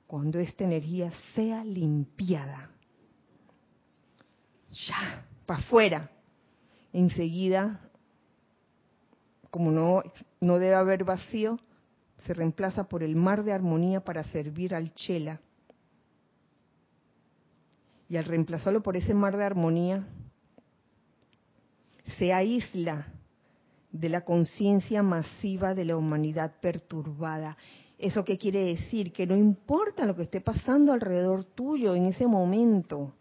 [0.05, 2.69] Cuando esta energía sea limpiada,
[4.87, 6.11] ya, para afuera,
[6.93, 7.79] enseguida,
[9.49, 10.03] como no,
[10.39, 11.59] no debe haber vacío,
[12.25, 15.41] se reemplaza por el mar de armonía para servir al chela.
[18.07, 20.05] Y al reemplazarlo por ese mar de armonía,
[22.17, 23.07] se aísla
[23.91, 27.57] de la conciencia masiva de la humanidad perturbada.
[27.97, 29.11] ¿Eso qué quiere decir?
[29.11, 33.13] Que no importa lo que esté pasando alrededor tuyo en ese momento,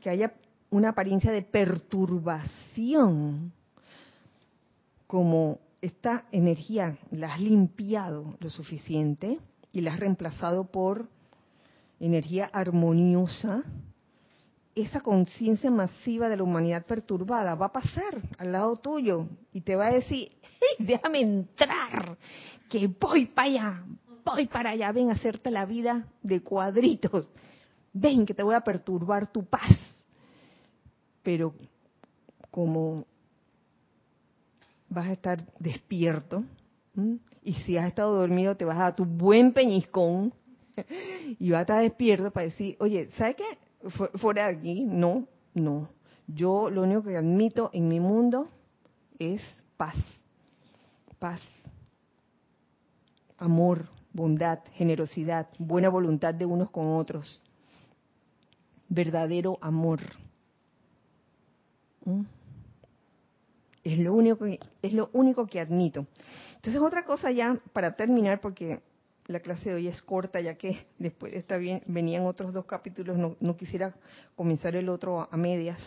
[0.00, 0.34] que haya
[0.70, 3.52] una apariencia de perturbación,
[5.06, 9.38] como esta energía la has limpiado lo suficiente
[9.72, 11.08] y la has reemplazado por
[12.00, 13.62] energía armoniosa,
[14.74, 19.76] esa conciencia masiva de la humanidad perturbada va a pasar al lado tuyo y te
[19.76, 20.32] va a decir,
[20.78, 22.16] déjame entrar,
[22.68, 23.84] que voy para allá,
[24.24, 27.28] voy para allá, ven a hacerte la vida de cuadritos,
[27.92, 29.76] ven que te voy a perturbar tu paz
[31.22, 31.54] pero
[32.50, 33.06] como
[34.88, 36.44] vas a estar despierto,
[37.42, 40.34] y si has estado dormido te vas a dar tu buen peñiscón
[41.38, 43.58] y vas a estar despierto para decir, oye, ¿sabes qué?
[43.90, 45.88] Fuera de aquí, no, no.
[46.26, 48.48] Yo lo único que admito en mi mundo
[49.18, 49.42] es
[49.76, 49.96] paz,
[51.18, 51.42] paz,
[53.38, 57.40] amor, bondad, generosidad, buena voluntad de unos con otros.
[58.88, 60.00] verdadero amor.
[62.04, 62.22] ¿Mm?
[63.84, 66.06] Es lo único que, es lo único que admito.
[66.56, 68.80] Entonces otra cosa ya para terminar porque
[69.26, 73.16] la clase de hoy es corta ya que después está bien venían otros dos capítulos
[73.16, 73.94] no, no quisiera
[74.36, 75.78] comenzar el otro a medias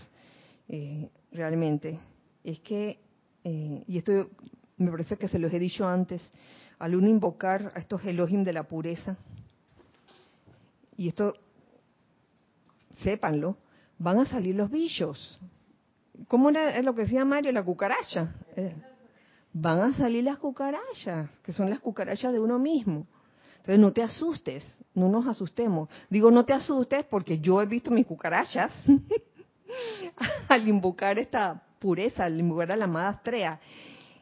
[0.67, 1.99] eh, realmente
[2.43, 2.99] es que
[3.43, 4.29] eh, y esto
[4.77, 6.21] me parece que se los he dicho antes
[6.79, 9.17] al uno invocar a estos Elohim de la pureza
[10.97, 11.36] y esto
[13.03, 13.57] sépanlo
[13.97, 15.39] van a salir los bichos
[16.27, 17.51] ¿Cómo era lo que decía Mario?
[17.51, 18.33] La cucaracha.
[18.55, 18.75] Eh,
[19.53, 23.07] van a salir las cucarachas, que son las cucarachas de uno mismo.
[23.66, 24.63] Entonces no te asustes,
[24.93, 25.89] no nos asustemos.
[26.07, 28.72] Digo no te asustes porque yo he visto mis cucarachas
[30.49, 33.59] al invocar esta pureza, al invocar a la amada.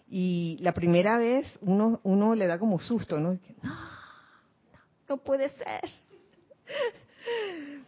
[0.10, 3.34] Y la primera vez uno, uno le da como susto, ¿no?
[3.62, 3.78] No,
[5.10, 5.90] no puede ser.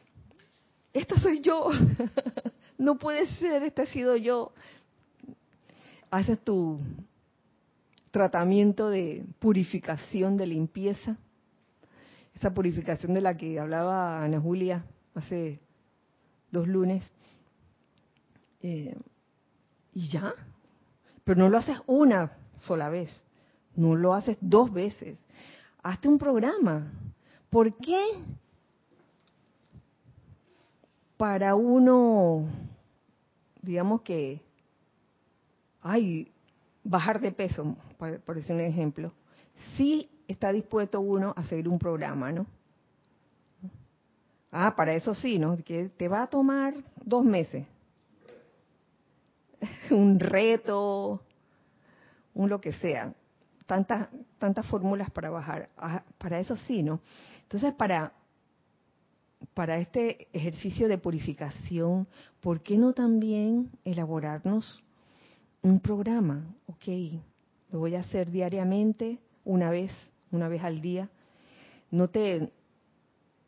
[0.93, 1.69] Esta soy yo.
[2.77, 4.51] no puede ser, este ha sido yo.
[6.11, 6.81] Haces tu
[8.11, 11.17] tratamiento de purificación, de limpieza,
[12.35, 15.59] esa purificación de la que hablaba Ana Julia hace
[16.51, 17.03] dos lunes.
[18.61, 18.95] Eh,
[19.93, 20.33] y ya,
[21.23, 23.09] pero no lo haces una sola vez,
[23.75, 25.17] no lo haces dos veces.
[25.81, 26.91] Hazte un programa.
[27.49, 28.01] ¿Por qué
[31.17, 32.45] para uno,
[33.61, 34.41] digamos que,
[35.81, 36.31] ay,
[36.83, 39.13] bajar de peso, por, decir un ejemplo,
[39.77, 42.45] sí está dispuesto uno a seguir un programa, ¿no?
[44.51, 45.57] Ah, para eso sí, ¿no?
[45.57, 46.73] Que te va a tomar
[47.03, 47.65] dos meses.
[49.91, 51.21] un reto,
[52.33, 53.13] un lo que sea.
[53.65, 54.07] Tantas,
[54.37, 55.69] tantas fórmulas para bajar.
[55.77, 57.01] Ah, para eso sí, ¿no?
[57.43, 58.13] Entonces, para
[59.53, 62.07] para este ejercicio de purificación,
[62.41, 64.83] ¿por qué no también elaborarnos
[65.61, 66.45] un programa?
[66.67, 66.87] Ok,
[67.71, 69.91] lo voy a hacer diariamente, una vez,
[70.35, 71.09] una vez al día.
[71.91, 72.51] No te,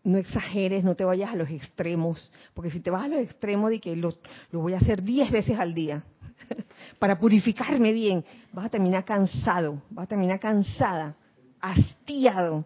[0.03, 3.69] no exageres, no te vayas a los extremos, porque si te vas a los extremos
[3.69, 4.15] de que lo,
[4.51, 6.03] lo voy a hacer diez veces al día
[6.99, 8.23] para purificarme bien,
[8.53, 11.15] vas a terminar cansado, vas a terminar cansada,
[11.59, 12.65] hastiado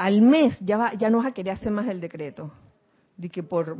[0.00, 2.50] al mes ya, va, ya no vas a querer hacer más el decreto.
[3.18, 3.76] De que por,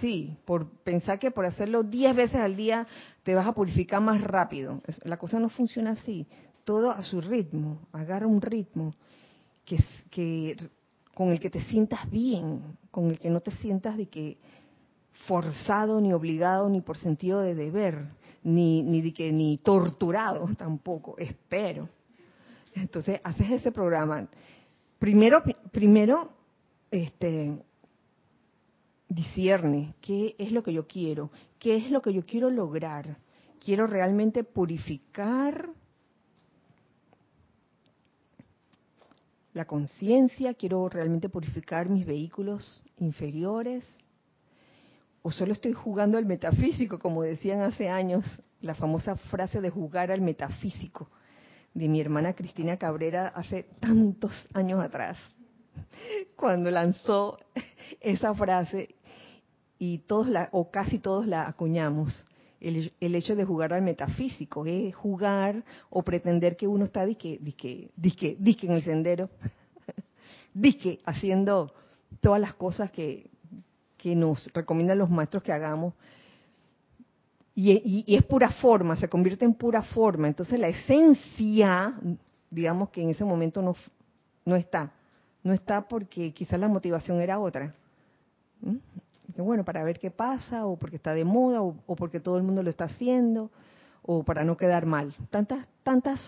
[0.00, 2.86] sí, por pensar que por hacerlo 10 veces al día
[3.22, 4.80] te vas a purificar más rápido.
[5.04, 6.26] La cosa no funciona así.
[6.64, 7.80] Todo a su ritmo.
[7.92, 8.94] Agarra un ritmo
[9.64, 9.78] que,
[10.10, 10.56] que
[11.14, 14.38] con el que te sientas bien, con el que no te sientas de que
[15.26, 18.08] forzado ni obligado ni por sentido de deber,
[18.42, 21.88] ni, ni de que ni torturado tampoco, espero.
[22.74, 24.28] Entonces haces ese programa
[25.00, 25.42] primero,
[25.72, 26.30] primero,
[26.90, 27.58] este,
[30.00, 33.18] qué es lo que yo quiero, qué es lo que yo quiero lograr.
[33.58, 35.68] Quiero realmente purificar
[39.52, 43.84] la conciencia, quiero realmente purificar mis vehículos inferiores,
[45.22, 48.24] o solo estoy jugando al metafísico, como decían hace años,
[48.60, 51.10] la famosa frase de jugar al metafísico
[51.74, 55.18] de mi hermana Cristina Cabrera hace tantos años atrás,
[56.36, 57.38] cuando lanzó
[58.00, 58.94] esa frase
[59.78, 62.24] y todos o casi todos la acuñamos.
[62.60, 67.90] El, hecho de jugar al metafísico, es jugar o pretender que uno está disque, disque,
[67.96, 69.30] disque, disque en el sendero,
[70.54, 71.72] disque haciendo
[72.20, 73.30] todas las cosas que,
[74.04, 75.94] nos recomiendan los maestros que hagamos,
[77.54, 80.28] y, es pura forma, se convierte en pura forma.
[80.28, 81.94] Entonces la esencia,
[82.50, 83.74] digamos que en ese momento no,
[84.44, 84.92] no está.
[85.42, 87.74] No está porque quizás la motivación era otra.
[88.60, 88.76] ¿Mm?
[89.44, 92.62] Bueno, para ver qué pasa, o porque está de moda, o, porque todo el mundo
[92.62, 93.50] lo está haciendo,
[94.02, 95.14] o para no quedar mal.
[95.30, 96.20] Tantas, tantas,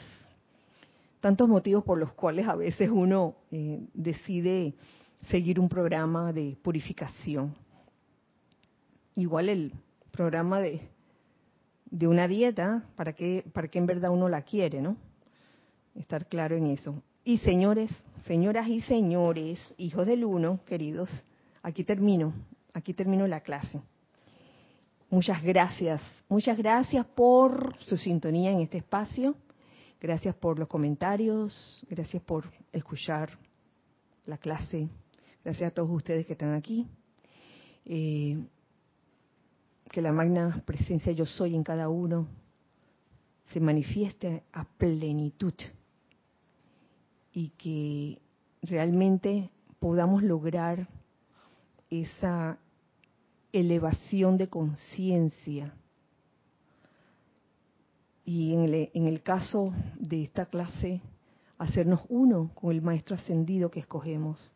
[1.21, 4.75] tantos motivos por los cuales a veces uno eh, decide
[5.29, 7.55] seguir un programa de purificación.
[9.15, 9.73] Igual el
[10.11, 10.93] programa de
[11.93, 14.97] de una dieta, ¿para qué, para qué en verdad uno la quiere, no?
[15.95, 17.03] Estar claro en eso.
[17.23, 17.91] Y señores,
[18.27, 21.11] señoras y señores, hijos del uno, queridos,
[21.63, 22.33] aquí termino,
[22.73, 23.81] aquí termino la clase.
[25.11, 29.35] Muchas gracias, muchas gracias por su sintonía en este espacio,
[30.01, 33.39] gracias por los comentarios, gracias por escuchar
[34.25, 34.89] la clase,
[35.45, 36.87] gracias a todos ustedes que están aquí.
[37.85, 38.39] Eh,
[39.91, 42.27] que la magna presencia yo soy en cada uno
[43.53, 45.53] se manifieste a plenitud
[47.35, 48.19] y que
[48.63, 50.89] realmente podamos lograr
[51.91, 52.59] esa
[53.53, 55.75] elevación de conciencia.
[58.25, 61.01] Y en el, caso de esta clase,
[61.59, 64.55] hacernos uno con el maestro ascendido que escogemos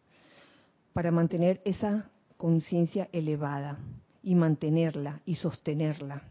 [0.93, 3.79] para mantener esa conciencia elevada
[4.23, 6.23] y mantenerla y sostenerla.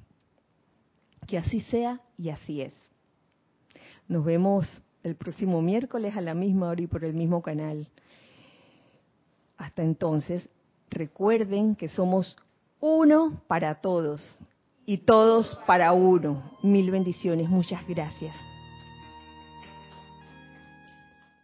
[1.28, 2.74] Que así sea y así es.
[4.08, 4.68] Nos vemos
[5.04, 7.88] el próximo miércoles a la misma hora y por el mismo canal.
[9.58, 10.50] Hasta entonces,
[10.90, 12.38] recuerden que somos
[12.86, 14.22] uno para todos
[14.86, 16.44] y todos para uno.
[16.62, 18.36] Mil bendiciones, muchas gracias.